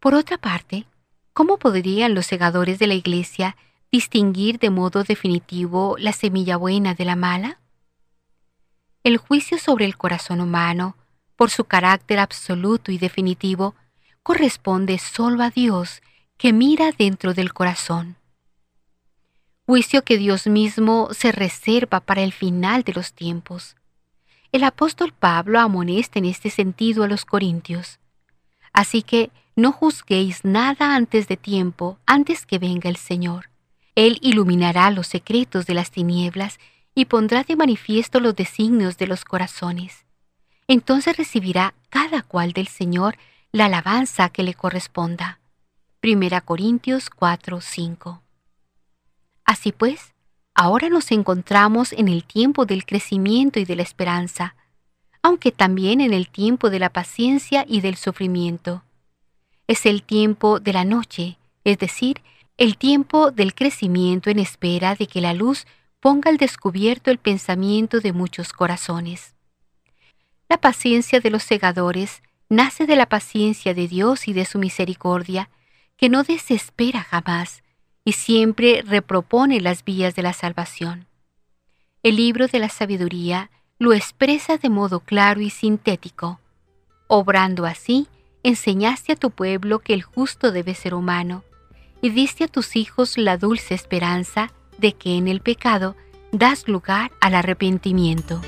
[0.00, 0.86] Por otra parte,
[1.32, 3.56] ¿cómo podrían los segadores de la Iglesia
[3.90, 7.60] distinguir de modo definitivo la semilla buena de la mala?
[9.04, 10.96] El juicio sobre el corazón humano,
[11.36, 13.74] por su carácter absoluto y definitivo,
[14.22, 16.02] corresponde solo a Dios
[16.36, 18.16] que mira dentro del corazón.
[19.66, 23.76] Juicio que Dios mismo se reserva para el final de los tiempos.
[24.52, 27.98] El apóstol Pablo amonesta en este sentido a los corintios.
[28.74, 33.48] Así que no juzguéis nada antes de tiempo, antes que venga el Señor.
[33.94, 36.58] Él iluminará los secretos de las tinieblas
[36.94, 40.04] y pondrá de manifiesto los designios de los corazones.
[40.68, 43.16] Entonces recibirá cada cual del Señor
[43.50, 45.38] la alabanza que le corresponda.
[46.02, 48.23] 1 Corintios 4, 5.
[49.44, 50.14] Así pues,
[50.54, 54.54] ahora nos encontramos en el tiempo del crecimiento y de la esperanza,
[55.22, 58.82] aunque también en el tiempo de la paciencia y del sufrimiento
[59.66, 62.20] es el tiempo de la noche, es decir,
[62.56, 65.66] el tiempo del crecimiento en espera de que la luz
[66.00, 69.34] ponga al descubierto el pensamiento de muchos corazones.
[70.48, 75.48] La paciencia de los segadores nace de la paciencia de Dios y de su misericordia,
[75.96, 77.62] que no desespera jamás
[78.04, 81.06] y siempre repropone las vías de la salvación.
[82.02, 86.38] El libro de la sabiduría lo expresa de modo claro y sintético,
[87.08, 88.08] obrando así
[88.44, 91.42] enseñaste a tu pueblo que el justo debe ser humano,
[92.00, 95.96] y diste a tus hijos la dulce esperanza de que en el pecado
[96.30, 98.40] das lugar al arrepentimiento.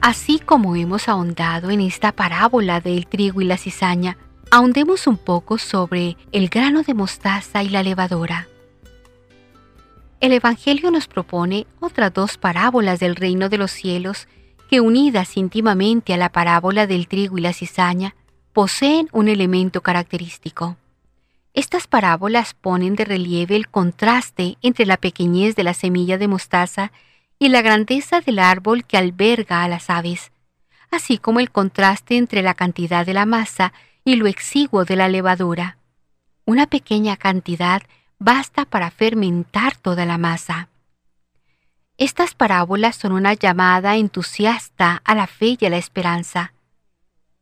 [0.00, 4.16] Así como hemos ahondado en esta parábola del trigo y la cizaña,
[4.50, 8.48] ahondemos un poco sobre el grano de mostaza y la levadura.
[10.20, 14.26] El Evangelio nos propone otras dos parábolas del reino de los cielos
[14.70, 18.14] que unidas íntimamente a la parábola del trigo y la cizaña,
[18.52, 20.76] poseen un elemento característico.
[21.52, 26.92] Estas parábolas ponen de relieve el contraste entre la pequeñez de la semilla de mostaza
[27.42, 30.30] y la grandeza del árbol que alberga a las aves,
[30.90, 33.72] así como el contraste entre la cantidad de la masa
[34.04, 35.78] y lo exiguo de la levadura.
[36.44, 37.82] Una pequeña cantidad
[38.18, 40.68] basta para fermentar toda la masa.
[41.96, 46.52] Estas parábolas son una llamada entusiasta a la fe y a la esperanza.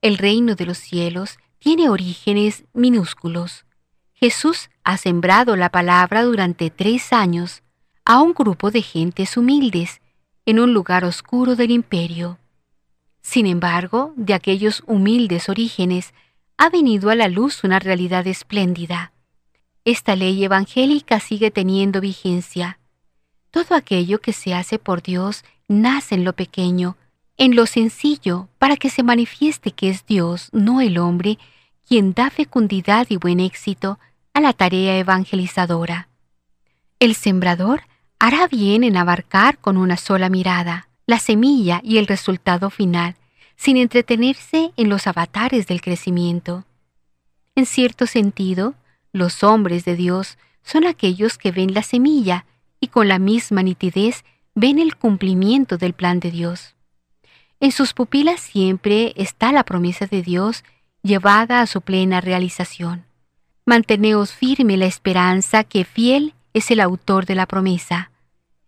[0.01, 3.67] El reino de los cielos tiene orígenes minúsculos.
[4.15, 7.63] Jesús ha sembrado la palabra durante tres años
[8.09, 10.01] a un grupo de gentes humildes
[10.47, 12.41] en un lugar oscuro del imperio.
[13.23, 16.13] Sin embargo, de aquellos humildes orígenes
[16.57, 19.13] ha venido a la luz una realidad espléndida
[19.89, 22.79] esta ley evangélica sigue teniendo vigencia.
[23.51, 26.99] Todo aquello que se hace por Dios nace en lo pequeño,
[27.39, 31.39] en lo sencillo, para que se manifieste que es Dios, no el hombre,
[31.87, 33.99] quien da fecundidad y buen éxito
[34.35, 36.11] a la tarea evangelizadora.
[36.99, 37.81] El sembrador
[38.19, 43.17] hará bien en abarcar con una sola mirada la semilla y el resultado final,
[43.57, 46.65] sin entretenerse en los avatares del crecimiento.
[47.55, 48.75] En cierto sentido,
[49.13, 52.45] los hombres de Dios son aquellos que ven la semilla
[52.79, 54.23] y con la misma nitidez
[54.55, 56.75] ven el cumplimiento del plan de Dios.
[57.59, 60.63] En sus pupilas siempre está la promesa de Dios
[61.03, 63.07] llevada a su plena realización.
[63.65, 68.11] Manteneos firme la esperanza que fiel es el autor de la promesa.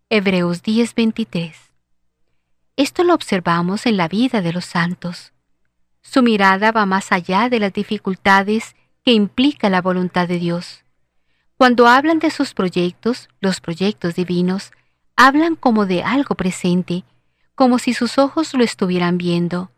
[0.08, 1.54] Hebreos 10:23.
[2.76, 5.32] Esto lo observamos en la vida de los santos.
[6.00, 10.84] Su mirada va más allá de las dificultades que implica la voluntad de Dios.
[11.56, 14.70] Cuando hablan de sus proyectos, los proyectos divinos,
[15.16, 17.04] hablan como de algo presente,
[17.56, 19.72] como si sus ojos lo estuvieran viendo.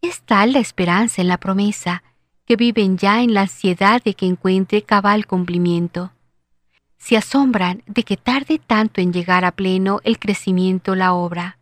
[0.00, 2.02] Es tal la esperanza en la promesa,
[2.46, 6.13] que viven ya en la ansiedad de que encuentre cabal cumplimiento.
[7.04, 11.58] Se asombran de que tarde tanto en llegar a pleno el crecimiento la obra.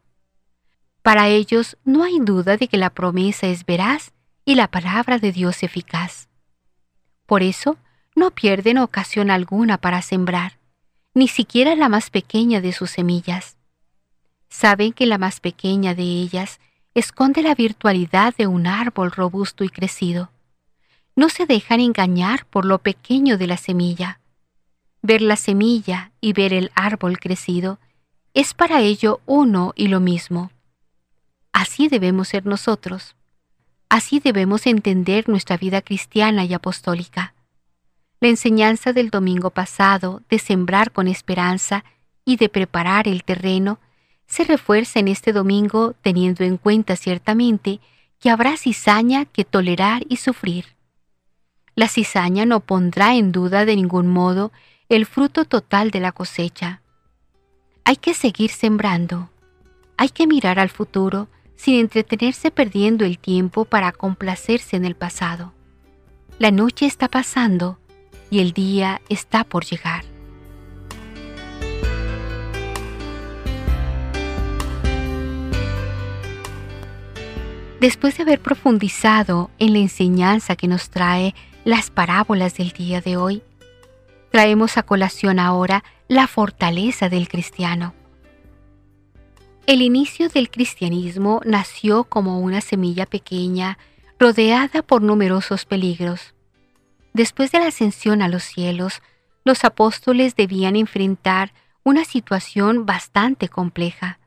[1.02, 4.12] Para ellos no hay duda de que la promesa es veraz
[4.44, 6.28] y la palabra de Dios eficaz.
[7.26, 7.76] Por eso,
[8.14, 10.60] no pierden ocasión alguna para sembrar,
[11.12, 13.56] ni siquiera la más pequeña de sus semillas.
[14.48, 16.60] Saben que la más pequeña de ellas
[16.94, 20.30] esconde la virtualidad de un árbol robusto y crecido.
[21.16, 24.20] No se dejan engañar por lo pequeño de la semilla.
[25.02, 27.78] Ver la semilla y ver el árbol crecido
[28.34, 30.52] es para ello uno y lo mismo.
[31.52, 33.16] Así debemos ser nosotros.
[33.88, 37.34] Así debemos entender nuestra vida cristiana y apostólica.
[38.20, 41.84] La enseñanza del domingo pasado de sembrar con esperanza
[42.24, 43.80] y de preparar el terreno
[44.26, 47.80] se refuerza en este domingo teniendo en cuenta ciertamente
[48.20, 50.76] que habrá cizaña que tolerar y sufrir.
[51.74, 54.52] La cizaña no pondrá en duda de ningún modo
[54.96, 56.82] el fruto total de la cosecha.
[57.84, 59.30] Hay que seguir sembrando.
[59.96, 65.54] Hay que mirar al futuro sin entretenerse perdiendo el tiempo para complacerse en el pasado.
[66.38, 67.78] La noche está pasando
[68.30, 70.04] y el día está por llegar.
[77.80, 81.34] Después de haber profundizado en la enseñanza que nos trae
[81.64, 83.42] las parábolas del día de hoy,
[84.32, 87.94] traemos a colación ahora la fortaleza del cristiano.
[89.66, 93.78] El inicio del cristianismo nació como una semilla pequeña
[94.18, 96.34] rodeada por numerosos peligros.
[97.12, 99.02] Después de la ascensión a los cielos,
[99.44, 101.52] los apóstoles debían enfrentar
[101.84, 104.18] una situación bastante compleja.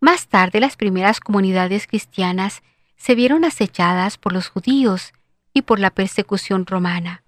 [0.00, 2.62] Más tarde las primeras comunidades cristianas
[2.96, 5.12] se vieron acechadas por los judíos
[5.52, 7.24] y por la persecución romana.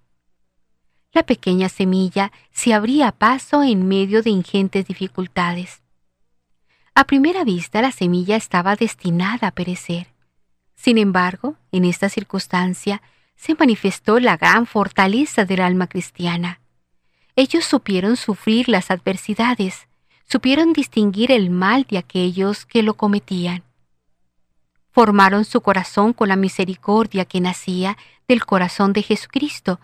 [1.13, 5.83] La pequeña semilla se abría paso en medio de ingentes dificultades.
[6.95, 10.09] A primera vista la semilla estaba destinada a perecer.
[10.77, 13.03] Sin embargo, en esta circunstancia
[13.35, 16.61] se manifestó la gran fortaleza del alma cristiana.
[17.35, 19.89] Ellos supieron sufrir las adversidades,
[20.27, 23.65] supieron distinguir el mal de aquellos que lo cometían.
[24.93, 27.97] Formaron su corazón con la misericordia que nacía
[28.29, 29.81] del corazón de Jesucristo,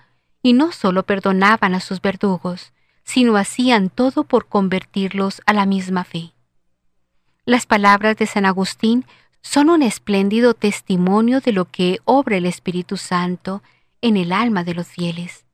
[0.46, 2.72] y no solo perdonaban a sus verdugos,
[3.02, 6.34] sino hacían todo por convertirlos a la misma fe.
[7.44, 9.04] Las palabras de San Agustín
[9.42, 13.60] son un espléndido testimonio de lo que obra el Espíritu Santo
[14.00, 15.44] en el alma de los fieles.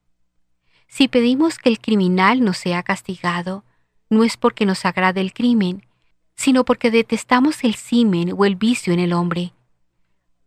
[0.87, 3.63] Si pedimos que el criminal no sea castigado,
[4.11, 5.87] no es porque nos agrade el crimen,
[6.35, 9.53] sino porque detestamos el simen o el vicio en el hombre.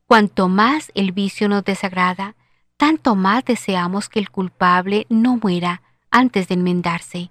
[0.07, 2.36] Cuanto más el vicio nos desagrada,
[2.77, 7.31] tanto más deseamos que el culpable no muera antes de enmendarse.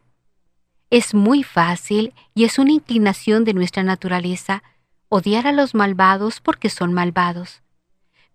[0.89, 4.64] Es muy fácil y es una inclinación de nuestra naturaleza
[5.10, 7.62] odiar a los malvados porque son malvados.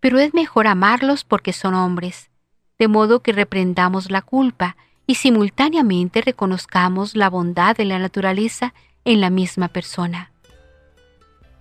[0.01, 2.31] Pero es mejor amarlos porque son hombres,
[2.79, 8.73] de modo que reprendamos la culpa y simultáneamente reconozcamos la bondad de la naturaleza
[9.05, 10.33] en la misma persona.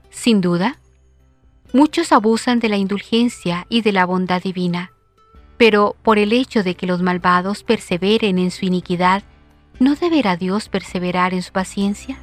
[0.10, 0.80] Sin duda,
[1.74, 4.92] muchos abusan de la indulgencia y de la bondad divina,
[5.60, 9.24] pero por el hecho de que los malvados perseveren en su iniquidad,
[9.78, 12.18] ¿no deberá Dios perseverar en su paciencia?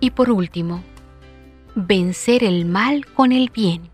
[0.00, 0.82] Y por último,
[1.74, 3.90] vencer el mal con el bien.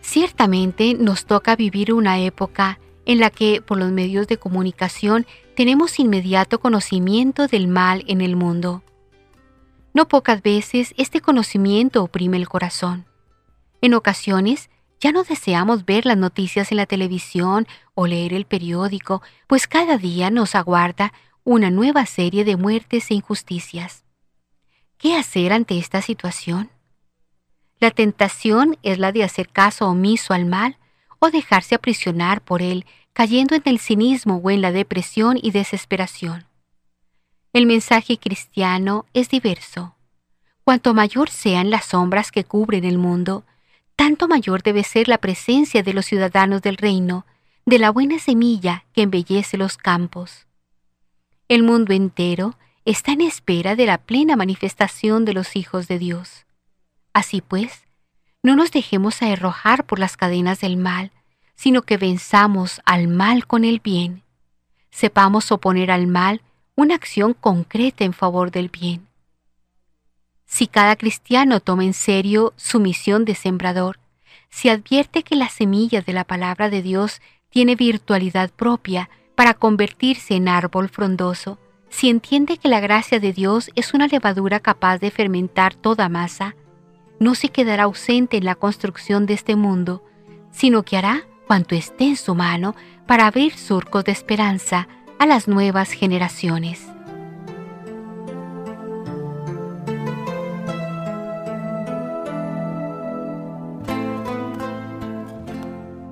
[0.00, 6.00] Ciertamente nos toca vivir una época en la que por los medios de comunicación tenemos
[6.00, 8.82] inmediato conocimiento del mal en el mundo.
[9.92, 13.06] No pocas veces este conocimiento oprime el corazón.
[13.80, 14.70] En ocasiones,
[15.00, 19.96] ya no deseamos ver las noticias en la televisión o leer el periódico, pues cada
[19.96, 21.12] día nos aguarda
[21.42, 24.04] una nueva serie de muertes e injusticias.
[24.98, 26.70] ¿Qué hacer ante esta situación?
[27.78, 30.76] La tentación es la de hacer caso omiso al mal
[31.18, 32.84] o dejarse aprisionar por él
[33.14, 36.49] cayendo en el cinismo o en la depresión y desesperación.
[37.52, 39.96] El mensaje cristiano es diverso.
[40.62, 43.44] Cuanto mayor sean las sombras que cubren el mundo,
[43.96, 47.26] tanto mayor debe ser la presencia de los ciudadanos del reino,
[47.66, 50.46] de la buena semilla que embellece los campos.
[51.48, 56.46] El mundo entero está en espera de la plena manifestación de los hijos de Dios.
[57.12, 57.82] Así pues,
[58.44, 61.10] no nos dejemos arrojar por las cadenas del mal,
[61.56, 64.22] sino que venzamos al mal con el bien.
[64.92, 66.42] Sepamos oponer al mal
[66.80, 69.06] una acción concreta en favor del bien.
[70.46, 74.00] Si cada cristiano toma en serio su misión de sembrador,
[74.48, 77.20] si advierte que la semilla de la palabra de Dios
[77.50, 81.58] tiene virtualidad propia para convertirse en árbol frondoso,
[81.90, 86.56] si entiende que la gracia de Dios es una levadura capaz de fermentar toda masa,
[87.18, 90.02] no se quedará ausente en la construcción de este mundo,
[90.50, 92.74] sino que hará cuanto esté en su mano
[93.06, 94.88] para abrir surcos de esperanza
[95.20, 96.88] a las nuevas generaciones.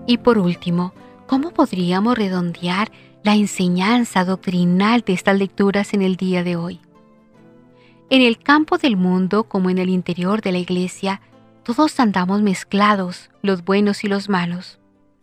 [0.07, 0.93] Y por último,
[1.27, 2.93] ¿cómo podríamos redondear
[3.23, 6.79] la enseñanza doctrinal de estas lecturas en el día de hoy?
[8.11, 11.23] En el campo del mundo como en el interior de la iglesia,
[11.63, 14.79] todos andamos mezclados, los buenos y los malos.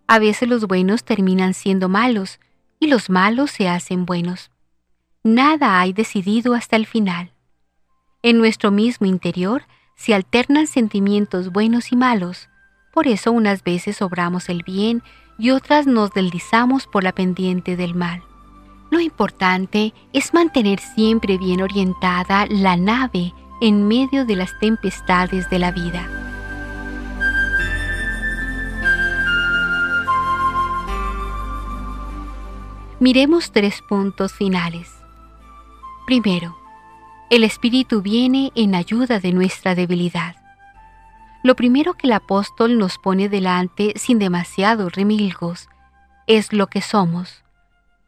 [0.07, 2.39] A veces los buenos terminan siendo malos
[2.85, 4.51] y los malos se hacen buenos.
[5.23, 7.31] Nada hay decidido hasta el final.
[8.21, 9.63] En nuestro mismo interior
[9.95, 12.47] se alternan sentimientos buenos y malos,
[12.93, 15.01] por eso unas veces obramos el bien
[15.39, 18.21] y otras nos deslizamos por la pendiente del mal.
[18.91, 25.57] Lo importante es mantener siempre bien orientada la nave en medio de las tempestades de
[25.57, 26.14] la vida.
[32.99, 34.93] Miremos tres puntos finales.
[36.05, 36.55] Primero,
[37.29, 40.35] el Espíritu viene en ayuda de nuestra debilidad.
[41.43, 45.67] Lo primero que el apóstol nos pone delante sin demasiados remilgos
[46.27, 47.45] es lo que somos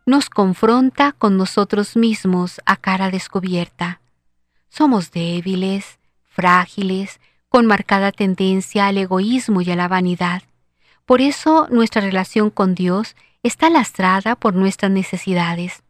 [0.07, 3.99] nos confronta con nosotros mismos a cara descubierta.
[4.69, 7.19] Somos débiles, frágiles,
[7.49, 10.43] con marcada tendencia al egoísmo y a la vanidad.
[11.05, 15.83] Por eso nuestra relación con Dios está lastrada por nuestras necesidades.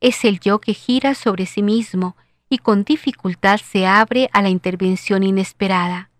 [0.00, 2.16] Es el yo que gira sobre sí mismo
[2.48, 6.10] y con dificultad se abre a la intervención inesperada,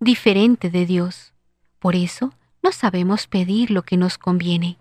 [0.00, 1.32] diferente de Dios.
[1.78, 2.32] Por eso
[2.62, 4.78] no sabemos pedir lo que nos conviene.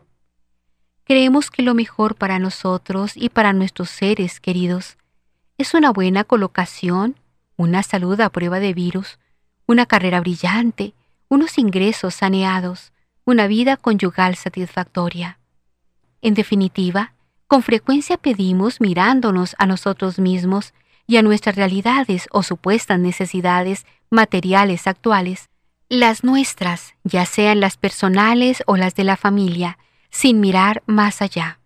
[1.04, 4.98] Creemos que lo mejor para nosotros y para nuestros seres queridos
[5.58, 7.16] es una buena colocación,
[7.58, 9.20] una salud a prueba de virus,
[9.68, 10.94] una carrera brillante,
[11.28, 12.94] unos ingresos saneados,
[13.32, 15.40] una vida conyugal satisfactoria.
[16.22, 17.14] En definitiva,
[17.48, 20.74] con frecuencia pedimos mirándonos a nosotros mismos
[21.08, 25.50] y a nuestras realidades o supuestas necesidades materiales actuales,
[25.90, 29.78] las nuestras, ya sean las personales o las de la familia,
[30.10, 31.60] sin mirar más allá.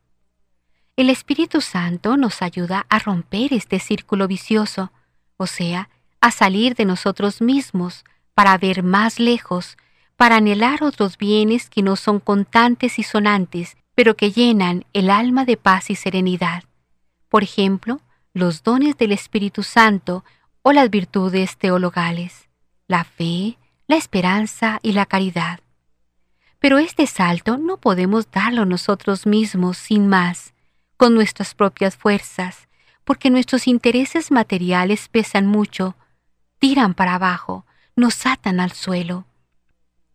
[0.95, 4.91] El Espíritu Santo nos ayuda a romper este círculo vicioso,
[5.37, 5.89] o sea,
[6.21, 8.03] a salir de nosotros mismos
[8.33, 9.77] para ver más lejos,
[10.17, 15.45] para anhelar otros bienes que no son contantes y sonantes, pero que llenan el alma
[15.45, 16.63] de paz y serenidad.
[17.29, 18.01] Por ejemplo,
[18.33, 20.23] los dones del Espíritu Santo
[20.61, 22.49] o las virtudes teologales,
[22.87, 23.57] la fe,
[23.87, 25.59] la esperanza y la caridad.
[26.59, 30.53] Pero este salto no podemos darlo nosotros mismos sin más,
[30.97, 32.67] con nuestras propias fuerzas,
[33.03, 35.95] porque nuestros intereses materiales pesan mucho,
[36.59, 39.25] tiran para abajo, nos atan al suelo.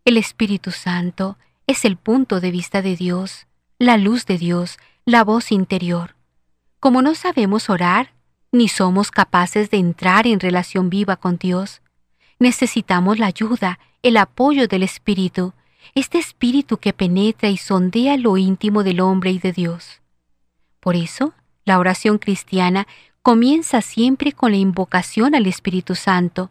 [0.06, 1.36] El Espíritu Santo
[1.66, 3.46] es el punto de vista de Dios,
[3.78, 6.16] la luz de Dios, la voz interior.
[6.80, 8.14] Como no sabemos orar,
[8.50, 11.82] ni somos capaces de entrar en relación viva con Dios,
[12.38, 15.52] necesitamos la ayuda, el apoyo del Espíritu,
[15.94, 20.00] este espíritu que penetra y sondea lo íntimo del hombre y de Dios.
[20.80, 21.34] Por eso,
[21.66, 22.86] la oración cristiana
[23.22, 26.50] comienza siempre con la invocación al Espíritu Santo,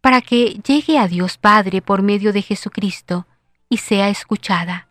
[0.00, 3.26] para que llegue a Dios Padre por medio de Jesucristo
[3.68, 4.88] y sea escuchada.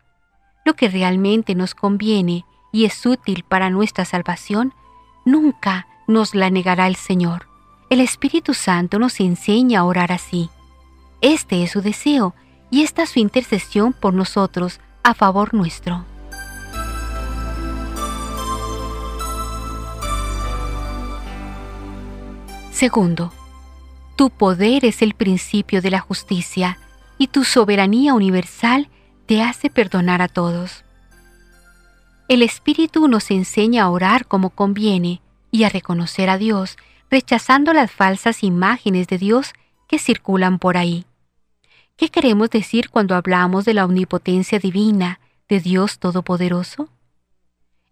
[0.64, 4.72] Lo que realmente nos conviene y es útil para nuestra salvación,
[5.24, 7.48] nunca nos la negará el Señor.
[7.88, 10.48] El Espíritu Santo nos enseña a orar así.
[11.20, 12.34] Este es su deseo
[12.70, 16.04] y esta su intercesión por nosotros a favor nuestro.
[22.70, 23.32] Segundo,
[24.20, 26.78] tu poder es el principio de la justicia
[27.16, 28.90] y tu soberanía universal
[29.24, 30.84] te hace perdonar a todos.
[32.28, 36.76] El Espíritu nos enseña a orar como conviene y a reconocer a Dios,
[37.10, 39.54] rechazando las falsas imágenes de Dios
[39.88, 41.06] que circulan por ahí.
[41.96, 45.18] ¿Qué queremos decir cuando hablamos de la omnipotencia divina
[45.48, 46.90] de Dios Todopoderoso?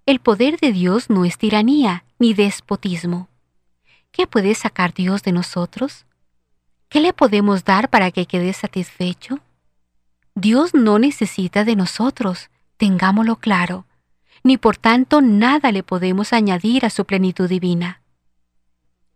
[0.05, 3.31] El poder de Dios no es tiranía ni despotismo.
[4.13, 6.05] ¿Qué puede sacar Dios de nosotros?
[6.89, 9.41] ¿Qué le podemos dar para que quede satisfecho?
[10.35, 13.85] Dios no necesita de nosotros, tengámoslo claro
[14.43, 18.01] ni por tanto nada le podemos añadir a su plenitud divina.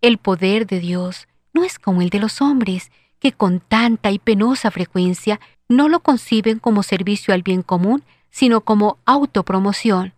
[0.00, 4.18] El poder de Dios no es como el de los hombres, que con tanta y
[4.18, 10.12] penosa frecuencia no lo conciben como servicio al bien común, sino como autopromoción,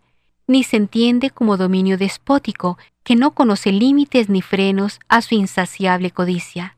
[0.47, 6.09] ni se entiende como dominio despótico que no conoce límites ni frenos a su insaciable
[6.11, 6.77] codicia.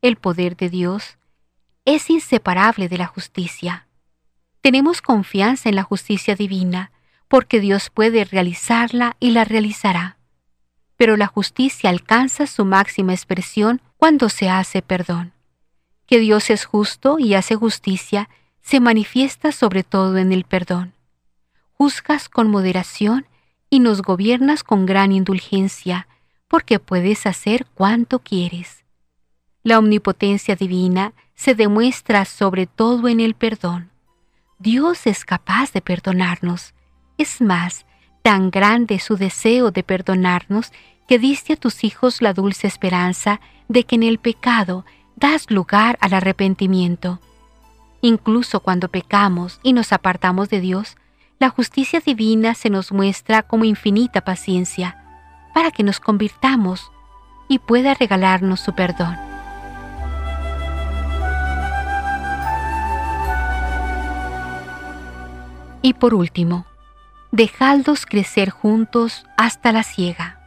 [0.00, 1.18] El poder de Dios
[1.84, 3.88] es inseparable de la justicia.
[4.60, 6.92] Tenemos confianza en la justicia divina,
[7.26, 10.16] porque Dios puede realizarla y la realizará.
[10.96, 15.32] Pero la justicia alcanza su máxima expresión cuando se hace perdón.
[16.06, 18.28] Que Dios es justo y hace justicia
[18.60, 20.94] se manifiesta sobre todo en el perdón.
[21.72, 23.26] Juzgas con moderación
[23.68, 26.06] y nos gobiernas con gran indulgencia,
[26.46, 28.77] porque puedes hacer cuanto quieres.
[29.68, 33.90] La omnipotencia divina se demuestra sobre todo en el perdón.
[34.58, 36.72] Dios es capaz de perdonarnos,
[37.18, 37.84] es más,
[38.22, 40.72] tan grande su deseo de perdonarnos
[41.06, 45.98] que diste a tus hijos la dulce esperanza de que en el pecado das lugar
[46.00, 47.20] al arrepentimiento.
[48.00, 50.96] Incluso cuando pecamos y nos apartamos de Dios,
[51.38, 55.04] la justicia divina se nos muestra como infinita paciencia,
[55.52, 56.90] para que nos convirtamos
[57.48, 59.27] y pueda regalarnos su perdón.
[65.82, 66.66] Y por último,
[67.30, 70.38] dejadlos crecer juntos hasta la ciega.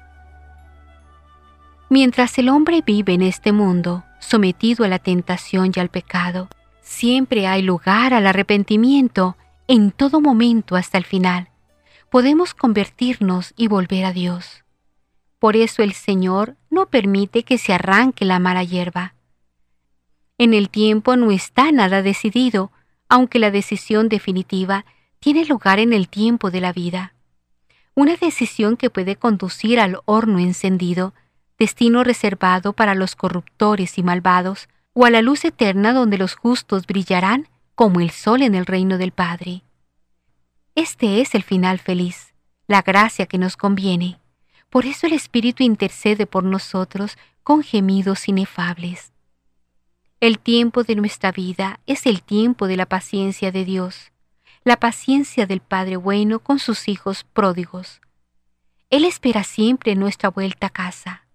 [1.89, 6.47] Mientras el hombre vive en este mundo, sometido a la tentación y al pecado,
[6.81, 9.35] siempre hay lugar al arrepentimiento
[9.67, 11.49] en todo momento hasta el final.
[12.09, 14.63] Podemos convertirnos y volver a Dios.
[15.39, 19.15] Por eso el Señor no permite que se arranque la mala hierba.
[20.37, 22.71] En el tiempo no está nada decidido,
[23.09, 24.85] aunque la decisión definitiva
[25.21, 27.13] tiene lugar en el tiempo de la vida.
[27.93, 31.13] Una decisión que puede conducir al horno encendido,
[31.59, 36.87] destino reservado para los corruptores y malvados, o a la luz eterna donde los justos
[36.87, 39.61] brillarán como el sol en el reino del Padre.
[40.73, 42.33] Este es el final feliz,
[42.67, 44.19] la gracia que nos conviene.
[44.71, 49.13] Por eso el Espíritu intercede por nosotros con gemidos inefables.
[50.19, 54.11] El tiempo de nuestra vida es el tiempo de la paciencia de Dios
[54.63, 57.99] la paciencia del Padre bueno con sus hijos pródigos.
[58.89, 61.25] Él espera siempre nuestra vuelta a casa.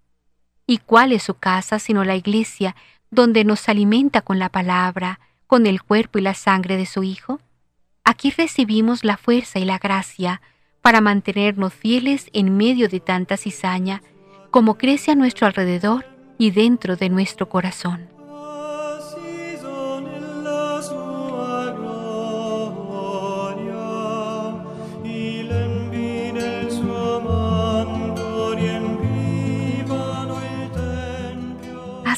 [0.65, 2.75] ¿Y cuál es su casa sino la iglesia,
[3.09, 7.39] donde nos alimenta con la palabra, con el cuerpo y la sangre de su Hijo?
[8.03, 10.41] Aquí recibimos la fuerza y la gracia
[10.81, 14.01] para mantenernos fieles en medio de tanta cizaña,
[14.51, 16.05] como crece a nuestro alrededor
[16.37, 18.16] y dentro de nuestro corazón.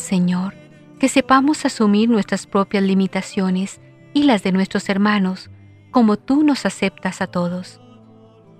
[0.10, 0.56] Señor,
[1.00, 3.80] que sepamos asumir nuestras propias limitaciones
[4.12, 5.52] y las de nuestros hermanos,
[5.92, 7.80] como tú nos aceptas a todos.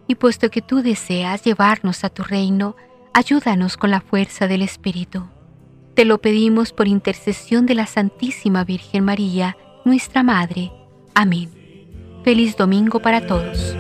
[0.08, 2.76] Y puesto que tú deseas llevarnos a tu reino,
[3.16, 5.28] ayúdanos con la fuerza del Espíritu.
[5.96, 10.72] Te lo pedimos por intercesión de la Santísima Virgen María, nuestra Madre.
[11.16, 11.50] Amén.
[12.24, 13.76] Feliz domingo para todos.